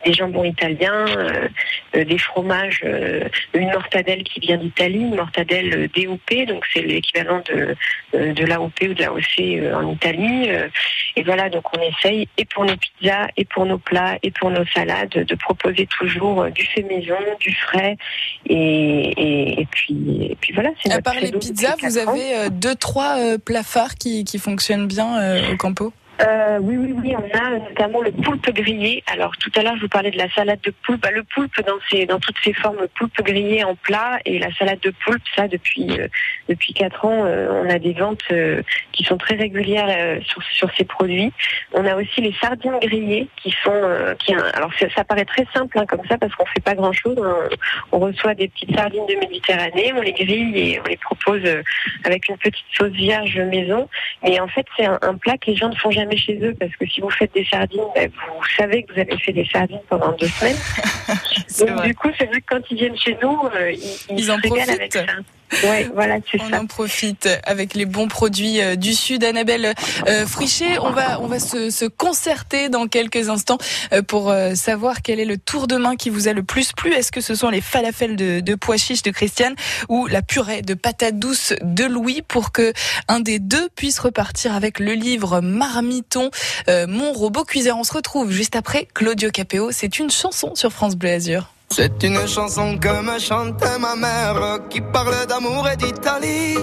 des, 0.05 0.13
jambons 0.13 0.45
italiens, 0.45 1.07
des 1.95 2.19
fromages, 2.19 2.85
une 3.55 3.71
mortadelle 3.71 4.23
qui 4.23 4.41
vient 4.41 4.57
d'Italie, 4.57 5.01
une 5.01 5.17
mortadelle 5.17 5.46
DOP, 5.47 6.47
donc 6.47 6.65
c'est 6.73 6.83
l'équivalent 6.83 7.43
de, 7.49 7.75
euh, 8.15 8.33
de 8.33 8.45
l'AOP 8.45 8.81
ou 8.83 8.95
de 8.95 9.03
l'AOC 9.03 9.41
euh, 9.41 9.75
en 9.75 9.91
Italie. 9.91 10.51
Euh, 10.51 10.69
et 11.17 11.23
voilà, 11.23 11.49
donc 11.49 11.65
on 11.77 11.81
essaye, 11.81 12.29
et 12.37 12.45
pour 12.45 12.65
nos 12.65 12.77
pizzas, 12.77 13.29
et 13.37 13.45
pour 13.45 13.65
nos 13.67 13.79
plats, 13.79 14.19
et 14.23 14.31
pour 14.31 14.51
nos 14.51 14.67
salades, 14.67 15.11
de 15.11 15.35
proposer 15.35 15.87
toujours 15.87 16.47
du 16.51 16.65
fait 16.67 16.83
maison, 16.83 17.17
du 17.41 17.55
frais. 17.55 17.97
Et, 18.47 19.61
et, 19.61 19.67
puis, 19.71 20.29
et 20.31 20.37
puis 20.41 20.53
voilà, 20.53 20.71
À 20.91 21.01
part 21.01 21.15
les 21.15 21.33
pizzas, 21.33 21.77
vous 21.81 21.99
avez 21.99 22.51
deux, 22.51 22.75
trois 22.75 23.39
plats 23.45 23.63
phares 23.63 23.95
qui, 23.95 24.25
qui 24.25 24.39
fonctionnent 24.39 24.87
bien 24.87 25.51
au 25.53 25.57
Campo? 25.57 25.93
Euh, 26.23 26.59
oui, 26.63 26.77
oui, 26.79 26.95
oui, 26.97 27.15
on 27.17 27.39
a 27.39 27.59
notamment 27.59 28.01
le 28.01 28.11
poulpe 28.11 28.51
grillé. 28.51 29.03
Alors 29.07 29.37
tout 29.37 29.51
à 29.55 29.63
l'heure, 29.63 29.77
je 29.77 29.83
vous 29.83 29.89
parlais 29.89 30.11
de 30.11 30.17
la 30.17 30.31
salade 30.31 30.61
de 30.63 30.71
poulpe. 30.71 31.03
Bah, 31.03 31.11
le 31.11 31.23
poulpe 31.23 31.61
dans, 31.67 31.79
ses, 31.91 32.07
dans 32.07 32.19
toutes 32.19 32.39
ses 32.43 32.55
formes, 32.55 32.87
poulpe 32.97 33.23
grillé 33.23 33.65
en 33.65 33.75
plat 33.75 34.19
et 34.25 34.39
la 34.39 34.53
salade 34.55 34.81
de 34.81 34.93
poulpe, 35.05 35.23
ça 35.35 35.47
depuis 35.47 36.01
euh, 36.01 36.09
depuis 36.49 36.73
quatre 36.73 37.05
ans, 37.05 37.25
euh, 37.27 37.63
on 37.63 37.69
a 37.69 37.79
des 37.79 37.93
ventes 37.93 38.23
euh, 38.31 38.63
qui 38.93 39.05
sont 39.05 39.19
très 39.19 39.35
régulières 39.35 40.23
sur, 40.25 40.43
sur 40.43 40.71
ces 40.77 40.85
produits. 40.85 41.33
On 41.73 41.85
a 41.85 41.97
aussi 41.97 42.21
les 42.21 42.35
sardines 42.41 42.79
grillées 42.81 43.29
qui 43.37 43.55
sont 43.63 43.83
qui 44.19 44.33
alors 44.55 44.71
ça, 44.95 45.05
paraît 45.05 45.25
très 45.25 45.47
simple 45.53 45.79
hein, 45.79 45.85
comme 45.87 46.07
ça 46.09 46.17
parce 46.17 46.35
qu'on 46.35 46.47
fait 46.47 46.63
pas 46.65 46.75
grand 46.75 46.93
chose. 46.93 47.19
Hein. 47.23 47.49
On 47.93 47.99
reçoit 47.99 48.35
des 48.35 48.49
petites 48.49 48.75
sardines 48.75 49.07
de 49.07 49.17
Méditerranée, 49.17 49.93
on 49.95 50.01
les 50.01 50.13
grille 50.13 50.59
et 50.59 50.81
on 50.81 50.89
les 50.89 50.97
propose 50.97 51.43
avec 52.05 52.29
une 52.29 52.39
petite 52.39 52.65
sauce 52.73 52.93
vierge 52.93 53.39
maison. 53.39 53.89
Mais 54.23 54.41
en 54.41 54.49
fait, 54.49 54.67
c'est 54.77 54.87
un 54.87 55.15
plat 55.17 55.37
que 55.37 55.51
les 55.51 55.57
gens 55.57 55.69
ne 55.69 55.75
font 55.75 55.91
jamais 55.91 56.06
chez 56.15 56.39
eux 56.43 56.55
parce 56.59 56.75
que 56.77 56.87
si 56.87 57.01
vous 57.01 57.11
faites 57.11 57.33
des 57.35 57.45
sardines, 57.45 57.81
ben, 57.95 58.11
vous 58.11 58.45
savez 58.57 58.83
que 58.83 58.93
vous 58.93 59.01
avez 59.01 59.17
fait 59.19 59.33
des 59.33 59.47
sardines 59.47 59.81
pendant 59.89 60.13
deux 60.13 60.29
semaines. 60.29 60.57
Donc 61.59 61.85
du 61.85 61.95
coup, 61.95 62.09
c'est 62.19 62.27
vrai 62.27 62.41
que 62.41 62.47
quand 62.47 62.61
ils 62.71 62.77
viennent 62.77 62.99
chez 62.99 63.17
nous, 63.23 63.39
euh, 63.55 63.73
ils, 63.73 64.19
ils, 64.19 64.31
en 64.31 64.39
profitent. 64.39 64.69
avec 64.69 64.93
ça. 64.93 65.05
Voilà, 65.95 66.19
on 66.41 66.53
en 66.53 66.67
profite 66.67 67.29
avec 67.45 67.75
les 67.75 67.87
bons 67.87 68.09
produits 68.09 68.61
euh, 68.61 68.77
du 68.77 68.95
Sud. 68.95 69.25
Annabelle 69.25 69.75
euh, 70.09 70.27
Frichet, 70.27 70.79
on 70.79 70.91
va, 70.91 71.21
on 71.21 71.27
va 71.27 71.39
se, 71.39 71.71
se, 71.71 71.85
concerter 71.85 72.69
dans 72.69 72.87
quelques 72.87 73.29
instants 73.29 73.59
euh, 73.93 74.03
pour 74.03 74.33
savoir 74.55 75.03
quel 75.03 75.21
est 75.21 75.25
le 75.25 75.39
tour 75.39 75.67
de 75.67 75.77
main 75.77 75.97
qui 75.97 76.11
vous 76.11 76.29
a 76.29 76.33
le 76.33 76.43
plus 76.43 76.73
plu. 76.73 76.93
Est-ce 76.93 77.13
que 77.13 77.21
ce 77.21 77.35
sont 77.35 77.49
les 77.49 77.61
falafels 77.61 78.17
de, 78.17 78.41
de 78.41 78.55
pois 78.55 78.77
chiches 78.77 79.03
de 79.03 79.11
Christiane 79.11 79.55
ou 79.89 80.07
la 80.07 80.23
purée 80.23 80.63
de 80.63 80.75
patates 80.75 81.19
douces 81.19 81.55
de 81.63 81.85
Louis 81.85 82.23
pour 82.27 82.53
que 82.53 82.73
un 83.09 83.21
des 83.21 83.39
deux 83.39 83.69
puisse 83.75 83.99
repartir 83.99 84.55
avec 84.55 84.79
le 84.79 84.93
livre 84.93 85.41
Marmiton, 85.41 86.31
mon 86.69 87.13
robot 87.13 87.45
cuiseur. 87.45 87.77
On 87.79 87.85
se 87.85 87.93
retrouve 87.93 88.31
juste 88.31 88.57
après 88.57 88.89
Claudio 88.95 89.31
Capéo. 89.31 89.71
C'est 89.73 89.99
une 89.99 90.11
chanson 90.11 90.55
sur 90.55 90.73
France 90.73 90.97
Bleu 90.97 91.11
Azur. 91.11 91.56
C'est 91.69 92.03
une 92.05 92.27
chanson 92.27 92.79
que 92.79 93.03
me 93.03 93.19
chantait 93.19 93.79
ma 93.79 93.97
mère 93.97 94.61
qui 94.71 94.81
parle 94.81 95.27
d'amour 95.27 95.69
et 95.69 95.77
d'Italie. 95.77 96.57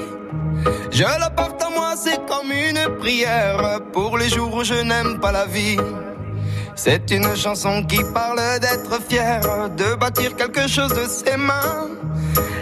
Je 0.91 1.03
la 1.03 1.29
porte 1.29 1.61
à 1.61 1.69
moi, 1.69 1.93
c'est 1.95 2.25
comme 2.25 2.51
une 2.51 2.97
prière 2.99 3.81
pour 3.91 4.17
les 4.17 4.29
jours 4.29 4.53
où 4.55 4.63
je 4.63 4.75
n'aime 4.75 5.19
pas 5.19 5.31
la 5.31 5.45
vie. 5.45 5.77
C'est 6.75 7.11
une 7.11 7.35
chanson 7.35 7.83
qui 7.83 7.99
parle 8.13 8.59
d'être 8.59 9.01
fier, 9.07 9.41
de 9.77 9.95
bâtir 9.95 10.35
quelque 10.35 10.67
chose 10.67 10.93
de 10.93 11.05
ses 11.05 11.37
mains. 11.37 11.89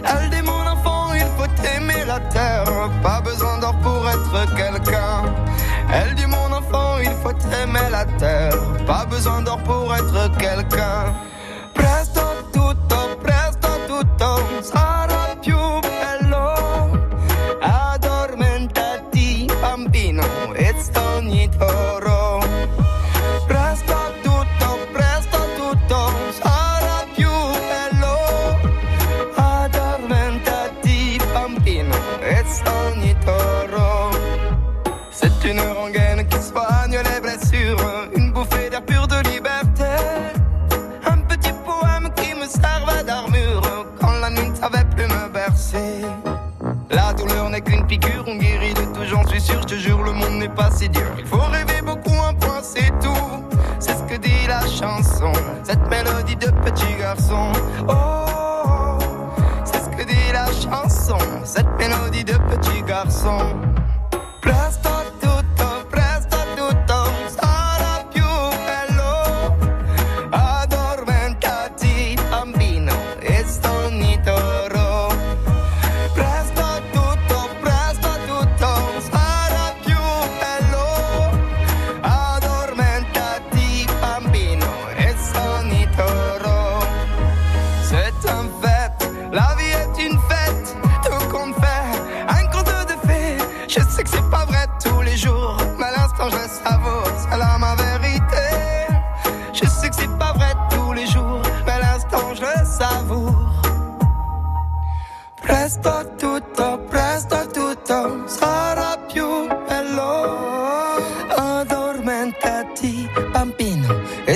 Elle 0.04 0.30
dit 0.32 0.42
mon 0.42 0.66
enfant, 0.68 1.14
il 1.14 1.28
faut 1.38 1.68
aimer 1.78 2.04
la 2.06 2.20
terre, 2.32 2.89
pas 3.04 3.22
besoin 3.22 3.60
d'or 3.60 3.78
pour 3.82 4.10
être 4.10 4.56
quelqu'un. 4.56 5.24
Elle 5.94 6.16
dit 6.16 6.26
mon 6.26 6.52
enfant, 6.52 6.98
il 7.02 7.14
faut 7.24 7.38
aimer 7.64 7.89
la 7.92 8.06
terre, 8.18 8.58
pas 8.88 9.06
besoin 9.06 9.42
d'or 9.42 9.60
pour 9.64 9.94
être 9.96 10.38
quelqu'un. 10.38 11.14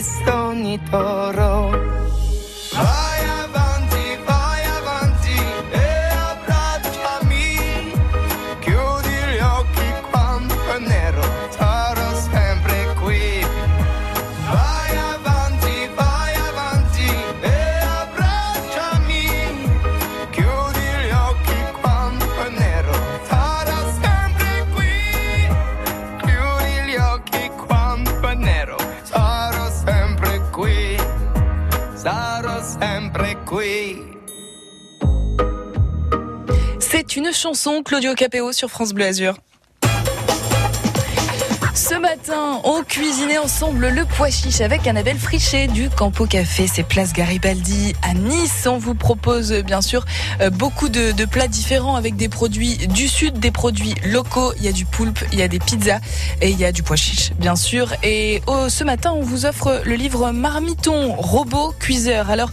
Estonitoro 0.06 1.55
Claudio 37.84 38.16
Capéo 38.16 38.52
sur 38.54 38.72
France 38.72 38.94
Bleu 38.94 39.06
Azur. 39.06 39.38
On 42.64 42.84
cuisinait 42.84 43.38
ensemble 43.38 43.88
le 43.88 44.06
pois 44.06 44.30
chiche 44.30 44.62
avec 44.62 44.88
Annabelle 44.88 45.18
Frichet 45.18 45.68
du 45.68 45.90
Campo 45.90 46.26
Café. 46.26 46.68
C'est 46.72 46.84
place 46.84 47.12
Garibaldi 47.12 47.94
à 48.02 48.14
Nice. 48.14 48.68
On 48.68 48.78
vous 48.78 48.94
propose 48.94 49.52
bien 49.52 49.82
sûr 49.82 50.06
euh, 50.42 50.50
beaucoup 50.50 50.90
de, 50.90 51.26
plats 51.26 51.48
différents 51.48 51.96
avec 51.96 52.16
des 52.16 52.30
produits 52.30 52.78
du 52.88 53.08
sud, 53.08 53.40
des 53.40 53.52
produits 53.52 53.96
locaux. 54.06 54.54
Il 54.58 54.64
y 54.64 54.68
a 54.68 54.72
du 54.72 54.86
poulpe, 54.86 55.20
il 55.34 55.40
y 55.40 55.42
a 55.42 55.48
des 55.48 55.60
pizzas 55.60 56.00
et 56.42 56.50
il 56.50 56.60
y 56.60 56.66
a 56.66 56.72
du 56.72 56.84
pois 56.84 56.96
chiche 56.96 57.32
bien 57.40 57.56
sûr. 57.56 57.94
Et 58.04 58.42
oh, 58.48 58.70
ce 58.70 58.84
matin, 58.84 59.12
on 59.12 59.22
vous 59.22 59.46
offre 59.46 59.82
le 59.84 59.96
livre 59.96 60.32
Marmiton, 60.32 61.16
robot 61.18 61.74
cuiseur. 61.80 62.30
Alors, 62.30 62.52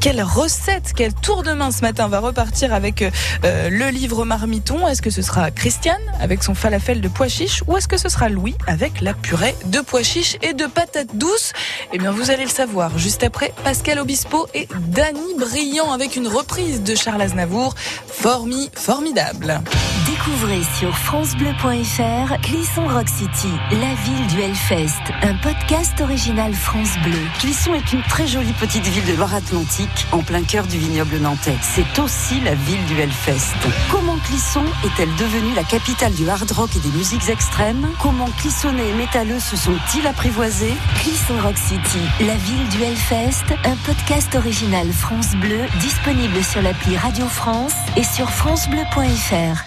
quelle 0.00 0.22
recette, 0.22 0.92
quel 0.96 1.12
tour 1.12 1.42
de 1.42 1.52
main 1.52 1.70
ce 1.70 1.82
matin 1.82 2.08
va 2.08 2.20
repartir 2.20 2.72
avec 2.72 3.02
euh, 3.02 3.68
le 3.68 3.90
livre 3.90 4.24
Marmiton 4.24 4.88
Est-ce 4.88 5.02
que 5.02 5.10
ce 5.10 5.22
sera 5.22 5.50
Christiane 5.50 6.02
avec 6.20 6.42
son 6.42 6.54
falafel 6.54 7.00
de 7.00 7.08
pois 7.08 7.28
chiche 7.28 7.62
ou 7.66 7.76
est-ce 7.76 7.88
que 7.88 7.98
ce 7.98 8.08
sera 8.08 8.28
Louis 8.28 8.54
avec 8.66 9.00
la 9.00 9.12
purée? 9.12 9.43
De 9.66 9.80
pois 9.80 10.02
chiche 10.02 10.36
et 10.42 10.54
de 10.54 10.66
patates 10.66 11.14
douces 11.16 11.52
Eh 11.92 11.98
bien, 11.98 12.10
vous 12.10 12.30
allez 12.30 12.44
le 12.44 12.50
savoir 12.50 12.96
juste 12.98 13.22
après 13.22 13.52
Pascal 13.62 13.98
Obispo 13.98 14.46
et 14.54 14.68
Dany 14.88 15.34
Briand 15.38 15.92
avec 15.92 16.16
une 16.16 16.28
reprise 16.28 16.82
de 16.82 16.94
Charles 16.94 17.22
Aznavour. 17.22 17.74
Formi, 18.06 18.70
formidable. 18.74 19.60
Découvrez 20.06 20.62
sur 20.78 20.96
francebleu.fr 20.96 22.40
Clisson 22.42 22.86
Rock 22.88 23.08
City, 23.08 23.52
la 23.72 23.94
ville 24.04 24.26
du 24.28 24.40
Hellfest, 24.40 25.12
un 25.22 25.34
podcast 25.36 26.00
original 26.00 26.54
France 26.54 26.94
Bleu. 27.02 27.18
Clisson 27.40 27.74
est 27.74 27.92
une 27.92 28.02
très 28.02 28.26
jolie 28.26 28.52
petite 28.54 28.86
ville 28.86 29.04
de 29.04 29.14
Loire-Atlantique, 29.14 30.06
en 30.12 30.20
plein 30.20 30.42
cœur 30.42 30.66
du 30.66 30.78
vignoble 30.78 31.18
nantais. 31.18 31.56
C'est 31.62 31.98
aussi 32.00 32.40
la 32.40 32.54
ville 32.54 32.84
du 32.86 32.98
Hellfest. 33.00 33.54
Comment 33.90 34.16
Clisson 34.26 34.64
est-elle 34.84 35.14
devenue 35.16 35.54
la 35.54 35.64
capitale 35.64 36.12
du 36.14 36.28
hard 36.28 36.50
rock 36.52 36.70
et 36.76 36.80
des 36.80 36.96
musiques 36.96 37.28
extrêmes? 37.28 37.86
Comment 38.00 38.28
Clissonnais 38.38 38.88
et 38.88 38.92
métalleux 38.94 39.33
se 39.40 39.56
sont-ils 39.56 40.06
apprivoisés? 40.06 40.74
Clisson 40.96 41.34
Rock 41.42 41.56
City, 41.56 41.98
la 42.20 42.34
ville 42.34 42.68
du 42.68 42.82
Hellfest, 42.82 43.44
un 43.64 43.76
podcast 43.84 44.34
original 44.34 44.86
France 44.92 45.34
Bleu 45.36 45.60
disponible 45.80 46.42
sur 46.42 46.62
l'appli 46.62 46.96
Radio 46.96 47.26
France 47.26 47.74
et 47.96 48.04
sur 48.04 48.30
francebleu.fr. 48.30 49.64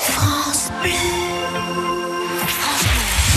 France 0.00 0.70
Bleu. 0.82 0.90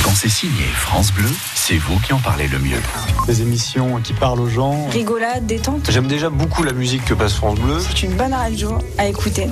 Quand 0.03 0.11
c'est 0.15 0.29
signé 0.29 0.63
France 0.75 1.11
Bleu, 1.11 1.29
c'est 1.55 1.77
vous 1.77 1.99
qui 1.99 2.13
en 2.13 2.19
parlez 2.19 2.47
le 2.47 2.59
mieux. 2.59 2.81
Des 3.27 3.41
émissions 3.41 3.99
qui 4.01 4.13
parlent 4.13 4.39
aux 4.39 4.49
gens. 4.49 4.87
Rigolade, 4.87 5.45
détente. 5.45 5.89
J'aime 5.91 6.07
déjà 6.07 6.29
beaucoup 6.29 6.63
la 6.63 6.73
musique 6.73 7.05
que 7.05 7.13
passe 7.13 7.33
France 7.33 7.59
Bleu. 7.59 7.79
C'est 7.79 8.03
une 8.03 8.15
bonne 8.15 8.33
radio 8.33 8.77
à 8.97 9.07
écouter. 9.07 9.47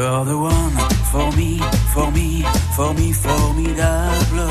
You're 0.00 0.24
the 0.24 0.38
one 0.38 0.76
for 1.12 1.30
me, 1.36 1.60
for 1.92 2.10
me, 2.10 2.42
for 2.74 2.94
me, 2.94 3.12
formidable. 3.12 4.50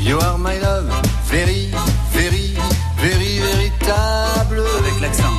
You 0.00 0.18
are 0.20 0.38
my 0.38 0.56
love, 0.58 0.88
very, 1.24 1.70
very, 2.16 2.56
very 2.96 3.32
véritable. 3.48 4.62
Avec 4.78 5.00
l'accent. 5.02 5.36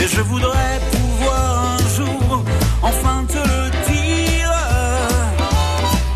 Et 0.00 0.08
je 0.08 0.22
voudrais 0.22 0.80
pouvoir 0.90 1.76
un 1.76 1.88
jour 1.96 2.42
enfin 2.82 3.26
te 3.28 3.38
le 3.38 3.62
dire. 3.86 4.52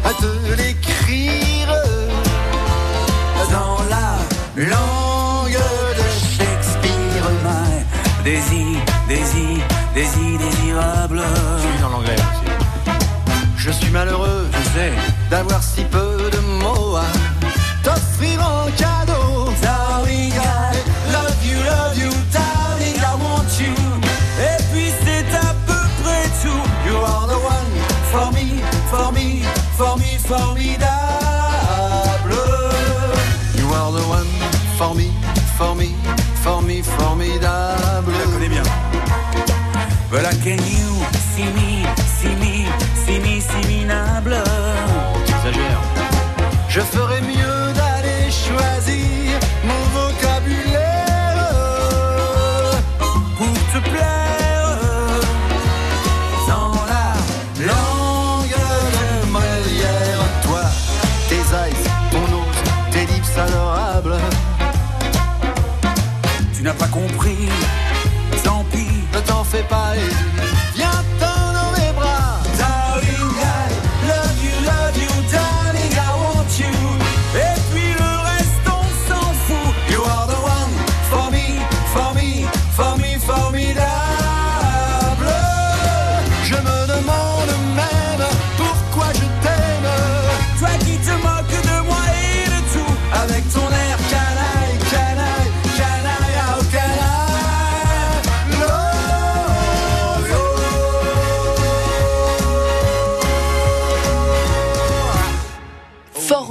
À 0.04 0.12
te 0.20 0.32
l'écrire 0.58 1.72
dans 3.52 3.78
la 3.94 4.08
langue 4.56 5.62
de 5.98 6.06
Shakespeare. 6.34 7.26
My 7.44 7.84
désir, 8.24 8.55
suis 13.86 13.92
malheureux, 13.92 14.46
Je 14.52 14.68
sais. 14.70 14.92
d'avoir 15.30 15.62
si 15.62 15.84
peu 15.84 16.15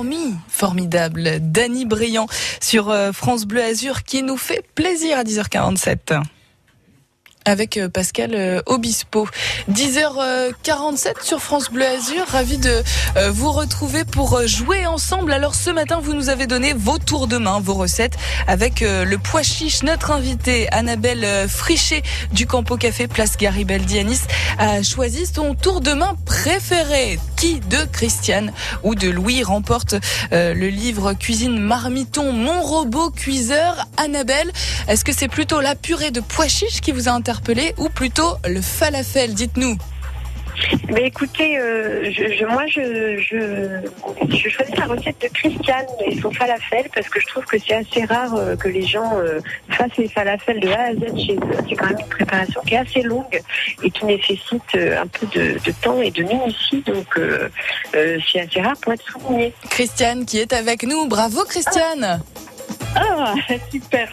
Formi, 0.05 0.35
formidable. 0.47 1.39
Dany 1.41 1.85
Briand 1.85 2.27
sur 2.61 2.91
euh, 2.91 3.11
France 3.11 3.45
Bleu 3.45 3.63
Azur 3.63 4.03
qui 4.03 4.21
nous 4.21 4.37
fait 4.37 4.63
plaisir 4.75 5.17
à 5.17 5.23
10h47 5.23 6.21
avec 7.43 7.77
euh, 7.77 7.89
Pascal 7.89 8.35
euh, 8.35 8.61
Obispo. 8.67 9.27
10h47 9.71 11.23
sur 11.23 11.41
France 11.41 11.71
Bleu 11.71 11.85
Azur, 11.87 12.23
ravi 12.27 12.59
de 12.59 12.83
vous 13.31 13.51
retrouver 13.51 14.05
pour 14.05 14.45
jouer 14.45 14.85
ensemble. 14.85 15.33
Alors 15.33 15.55
ce 15.55 15.71
matin, 15.71 15.99
vous 15.99 16.13
nous 16.13 16.29
avez 16.29 16.45
donné 16.45 16.73
vos 16.73 16.99
tours 16.99 17.25
de 17.27 17.37
main, 17.37 17.59
vos 17.59 17.73
recettes 17.73 18.17
avec 18.47 18.81
le 18.81 19.15
pois 19.17 19.41
chiche. 19.41 19.81
Notre 19.81 20.11
invitée 20.11 20.71
Annabelle 20.71 21.49
Frichet 21.49 22.03
du 22.31 22.45
Campo 22.45 22.77
Café 22.77 23.07
Place 23.07 23.37
Garibaldi 23.37 23.97
à 23.97 24.03
Nice 24.03 24.27
a 24.59 24.83
choisi 24.83 25.25
son 25.25 25.55
tour 25.55 25.81
de 25.81 25.93
main 25.93 26.15
préféré. 26.25 27.19
Qui 27.35 27.59
de 27.59 27.85
Christiane 27.91 28.51
ou 28.83 28.95
de 28.95 29.09
Louis 29.09 29.43
remporte 29.43 29.95
euh, 30.31 30.53
le 30.53 30.67
livre 30.67 31.13
Cuisine 31.13 31.59
Marmiton, 31.59 32.31
mon 32.31 32.61
robot 32.61 33.09
cuiseur. 33.09 33.87
Annabelle, 33.97 34.51
est-ce 34.87 35.05
que 35.05 35.13
c'est 35.13 35.27
plutôt 35.27 35.61
la 35.61 35.75
purée 35.75 36.11
de 36.11 36.21
pois 36.21 36.47
chiches 36.47 36.81
qui 36.81 36.91
vous 36.91 37.09
a 37.09 37.11
interpellé 37.11 37.73
ou 37.77 37.89
plutôt 37.89 38.35
le 38.45 38.61
falafel? 38.61 39.33
Dites-nous. 39.33 39.77
Mais 40.89 41.07
écoutez, 41.07 41.57
euh, 41.57 42.09
moi, 42.49 42.65
je, 42.67 43.17
je, 43.17 44.49
choisis 44.49 44.75
la 44.77 44.85
recette 44.85 45.21
de 45.21 45.27
Christiane 45.27 45.85
et 46.05 46.19
son 46.19 46.31
falafel 46.31 46.85
parce 46.93 47.09
que 47.09 47.19
je 47.19 47.27
trouve 47.27 47.45
que 47.45 47.57
c'est 47.59 47.75
assez 47.75 48.05
rare 48.05 48.33
euh, 48.35 48.55
que 48.55 48.67
les 48.67 48.83
gens 48.83 49.17
euh, 49.17 49.39
fassent 49.69 49.97
les 49.97 50.07
falafels 50.07 50.59
de 50.59 50.69
A 50.69 50.83
à 50.83 50.93
Z 50.93 51.25
chez 51.25 51.35
eux. 51.35 51.57
C'est 51.67 51.75
quand 51.75 51.87
même 51.87 51.99
une 51.99 52.07
préparation 52.07 52.61
qui 52.65 52.75
est 52.75 52.77
assez 52.77 53.01
longue 53.01 53.41
et 53.83 53.91
qui 53.91 54.05
nécessite 54.05 54.75
un 54.75 55.07
peu 55.07 55.25
de, 55.27 55.71
temps 55.81 56.01
et 56.01 56.11
de 56.11 56.23
minutie. 56.23 56.83
Donc, 56.85 57.19
c'est 57.93 58.39
assez 58.39 58.61
rare 58.61 58.77
pour 58.81 58.93
être 58.93 59.05
souligné. 59.11 59.53
Christiane 59.69 60.25
qui 60.25 60.39
est 60.39 60.53
avec 60.53 60.83
nous. 60.83 61.07
Bravo 61.07 61.43
Christiane 61.45 62.21
super. 63.71 64.09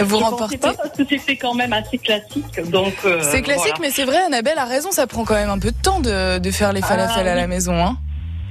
Vous 0.00 0.18
Je 0.18 0.24
remportez. 0.24 0.58
pas 0.58 0.74
parce 0.74 0.90
que 0.96 1.04
c'était 1.08 1.36
quand 1.36 1.54
même 1.54 1.72
assez 1.72 1.98
classique. 1.98 2.70
Donc, 2.70 2.94
euh, 3.04 3.20
C'est 3.22 3.42
classique, 3.42 3.64
voilà. 3.76 3.80
mais 3.80 3.90
c'est 3.90 4.04
vrai, 4.04 4.18
Annabelle 4.26 4.58
a 4.58 4.64
raison, 4.64 4.90
ça 4.90 5.06
prend 5.06 5.24
quand 5.24 5.34
même 5.34 5.50
un 5.50 5.58
peu 5.58 5.70
de 5.70 5.76
temps 5.82 6.00
de, 6.00 6.38
de 6.38 6.50
faire 6.50 6.72
les 6.72 6.82
falafels 6.82 7.26
Ah, 7.28 7.32
à 7.32 7.34
la 7.34 7.46
maison. 7.46 7.74
Hein. 7.74 7.96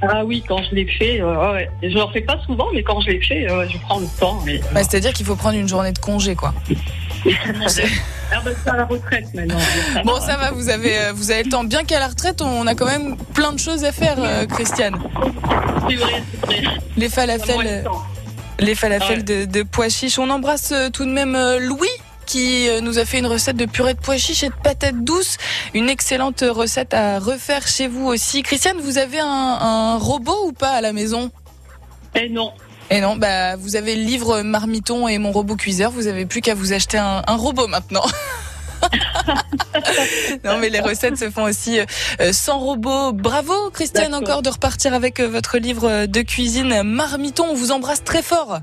Ah 0.01 0.23
oui, 0.25 0.43
quand 0.47 0.61
je 0.69 0.75
l'ai 0.75 0.86
fait, 0.88 1.21
euh, 1.21 1.53
ouais. 1.53 1.69
je 1.81 1.88
ne 1.88 1.93
le 1.93 2.11
fais 2.13 2.21
pas 2.21 2.38
souvent, 2.45 2.67
mais 2.73 2.83
quand 2.83 2.99
je 3.01 3.07
l'ai 3.11 3.21
fait, 3.21 3.49
euh, 3.49 3.65
je 3.69 3.77
prends 3.79 3.99
le 3.99 4.07
temps. 4.19 4.39
Mais... 4.45 4.59
Bah, 4.73 4.81
C'est-à-dire 4.83 5.13
qu'il 5.13 5.25
faut 5.25 5.36
prendre 5.36 5.57
une 5.57 5.67
journée 5.69 5.93
de 5.93 5.99
congé, 5.99 6.36
quoi. 6.36 6.53
Ah 8.31 8.41
ben, 8.43 8.55
à 8.65 8.77
la 8.77 8.86
retraite 8.86 9.25
maintenant. 9.33 9.57
Bon, 10.03 10.19
ça 10.19 10.36
va, 10.36 10.51
vous 10.51 10.69
avez, 10.69 10.97
euh, 10.99 11.13
vous 11.13 11.29
avez 11.31 11.43
le 11.43 11.49
temps. 11.49 11.63
Bien 11.63 11.83
qu'à 11.83 11.99
la 11.99 12.07
retraite, 12.07 12.41
on 12.41 12.65
a 12.67 12.73
quand 12.75 12.88
même 12.88 13.15
plein 13.33 13.51
de 13.53 13.59
choses 13.59 13.83
à 13.83 13.91
faire, 13.91 14.15
euh, 14.17 14.45
Christiane. 14.47 14.95
C'est 15.88 15.95
vrai, 15.95 16.23
c'est 16.49 16.61
vrai. 16.61 16.73
Les 16.97 17.07
falafels, 17.09 17.67
euh. 17.67 17.83
Les 18.60 18.76
falafels 18.76 19.18
Ouais. 19.20 19.24
de, 19.24 19.45
de 19.45 19.64
pois 19.64 19.89
chiches. 19.89 20.20
On 20.20 20.30
embrasse 20.30 20.72
euh, 20.72 20.89
tout 20.89 21.06
de 21.06 21.12
même 21.12 21.36
euh, 21.36 21.60
Louis 21.60 21.88
qui 22.26 22.68
euh, 22.70 22.82
nous 22.82 22.97
a 22.97 23.06
fait 23.06 23.20
une 23.20 23.28
recette 23.28 23.56
de 23.56 23.66
purée 23.66 23.93
de 23.93 23.99
pois 23.99 24.18
chiches 24.18 24.43
et 24.43 24.49
de 24.49 24.53
patates 24.64 25.03
douces. 25.03 25.38
Une 25.74 25.89
excellente 25.89 26.43
recette 26.47 26.93
à 26.93 27.20
refaire 27.20 27.68
chez 27.68 27.88
vous 27.88 28.06
aussi. 28.08 28.41
Christiane, 28.43 28.78
vous 28.82 28.97
avez 28.97 29.20
un, 29.20 29.28
un 29.28 29.97
robot 29.97 30.47
ou 30.47 30.51
pas 30.51 30.72
à 30.72 30.82
la 30.82 30.91
maison? 30.93 31.30
Eh 32.16 32.30
non. 32.30 32.51
Et 32.91 33.01
non, 33.01 33.16
bah 33.16 33.56
vous 33.58 33.76
avez 33.76 33.95
le 33.95 34.03
livre 34.03 34.41
Marmiton 34.41 35.08
et 35.08 35.18
mon 35.18 35.32
robot 35.32 35.56
cuiseur. 35.56 35.91
Vous 35.91 36.08
avez 36.08 36.26
plus 36.26 36.41
qu'à 36.41 36.53
vous 36.56 36.72
acheter 36.74 36.97
un, 36.97 37.24
un 37.28 37.36
robot 37.36 37.68
maintenant. 37.68 38.03
non 40.43 40.57
mais 40.57 40.69
les 40.69 40.79
recettes 40.79 41.17
se 41.17 41.29
font 41.29 41.43
aussi 41.43 41.79
euh, 41.79 42.33
sans 42.33 42.59
robot. 42.59 43.13
Bravo 43.13 43.69
Christiane 43.71 44.13
encore 44.13 44.41
de 44.41 44.49
repartir 44.49 44.93
avec 44.93 45.19
euh, 45.19 45.27
votre 45.27 45.57
livre 45.57 46.05
de 46.05 46.21
cuisine 46.21 46.83
Marmiton. 46.83 47.45
On 47.49 47.55
vous 47.55 47.71
embrasse 47.71 48.03
très 48.03 48.21
fort. 48.21 48.59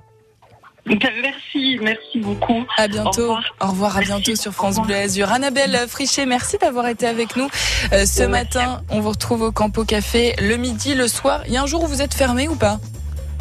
Ben, 0.86 0.98
Merci, 1.22 1.78
merci 1.80 2.18
beaucoup. 2.18 2.66
À 2.76 2.88
bientôt. 2.88 3.22
Au 3.22 3.22
revoir. 3.22 3.42
Au 3.60 3.66
revoir, 3.68 3.96
à 3.98 4.00
bientôt 4.00 4.34
sur 4.34 4.52
France 4.52 4.80
Bleu 4.80 4.96
Azur. 4.96 5.30
Annabelle 5.30 5.78
Frichet, 5.88 6.26
merci 6.26 6.58
d'avoir 6.58 6.88
été 6.88 7.06
avec 7.06 7.36
nous 7.36 7.48
euh, 7.92 8.04
ce 8.04 8.24
matin. 8.24 8.82
On 8.90 9.00
vous 9.00 9.10
retrouve 9.10 9.42
au 9.42 9.52
Campo 9.52 9.84
Café 9.84 10.34
le 10.40 10.56
midi, 10.56 10.94
le 10.94 11.06
soir. 11.06 11.42
Il 11.46 11.52
y 11.52 11.56
a 11.56 11.62
un 11.62 11.66
jour 11.66 11.84
où 11.84 11.86
vous 11.86 12.02
êtes 12.02 12.14
fermé 12.14 12.48
ou 12.48 12.56
pas? 12.56 12.80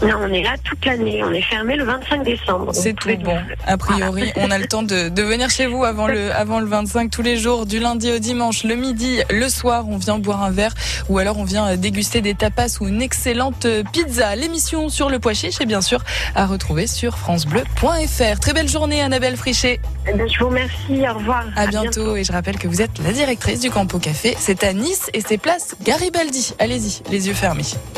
Non, 0.02 0.18
on 0.22 0.34
est 0.34 0.44
là 0.44 0.56
toute 0.64 0.84
l'année. 0.86 1.24
On 1.24 1.32
est 1.32 1.42
fermé 1.42 1.76
le 1.76 1.84
25 1.84 2.24
décembre. 2.24 2.74
C'est 2.74 2.94
tout 2.94 3.10
bon. 3.24 3.38
A 3.68 3.78
priori, 3.78 4.32
on 4.36 4.50
a 4.50 4.58
le 4.58 4.68
temps 4.68 4.84
de, 4.84 5.10
de 5.10 5.22
venir 5.22 5.50
chez 5.50 5.68
vous 5.68 5.84
avant 5.84 6.08
le, 6.08 6.32
avant 6.34 6.60
le 6.60 6.66
25 6.66 7.12
tous 7.12 7.22
les 7.22 7.38
jours, 7.38 7.66
du 7.66 7.80
lundi 7.80 8.12
au 8.12 8.20
dimanche, 8.20 8.64
le 8.64 8.76
midi, 8.76 9.20
le 9.30 9.48
soir, 9.50 9.86
on 9.88 9.98
vient 9.98 10.18
boire 10.18 10.44
un 10.44 10.52
verre 10.52 10.74
ou 11.10 11.20
alors 11.20 11.38
on 11.38 11.44
vient 11.44 11.76
déguster 11.78 12.22
des 12.22 12.34
tapas 12.36 12.78
ou 12.80 12.88
une 12.88 13.02
excellente 13.02 13.68
pizza. 13.92 14.36
L'émission 14.36 14.90
sur 14.90 15.10
le 15.10 15.20
pois 15.20 15.34
chiche 15.34 15.62
est 15.62 15.66
bien 15.66 15.82
sûr 15.82 16.04
à 16.36 16.46
retrouver 16.46 16.88
sur 16.88 17.18
francebleu.fr. 17.18 18.40
Très 18.40 18.54
belle 18.54 18.70
journée, 18.70 19.02
Annabelle 19.02 19.38
Frichet. 19.38 19.80
Eh 20.08 20.14
ben, 20.14 20.28
je 20.28 20.40
vous 20.40 20.48
remercie. 20.48 21.08
Au 21.10 21.14
revoir. 21.14 21.44
À 21.56 21.68
bientôt. 21.68 22.16
Et 22.16 22.24
je 22.24 22.32
rappelle 22.32 22.58
que 22.58 22.68
vous 22.68 22.82
êtes 22.82 22.98
la 23.04 23.12
directrice 23.12 23.60
du 23.60 23.70
Campo 23.70 24.00
Café. 24.00 24.36
C'est 24.40 24.64
à 24.64 24.74
Nice 24.74 25.10
et 25.14 25.22
c'est 25.22 25.38
place 25.38 25.76
Garibaldi. 25.84 26.54
Allez-y, 26.60 27.02
les 27.12 27.28
yeux 27.28 27.34
fermés. 27.34 27.64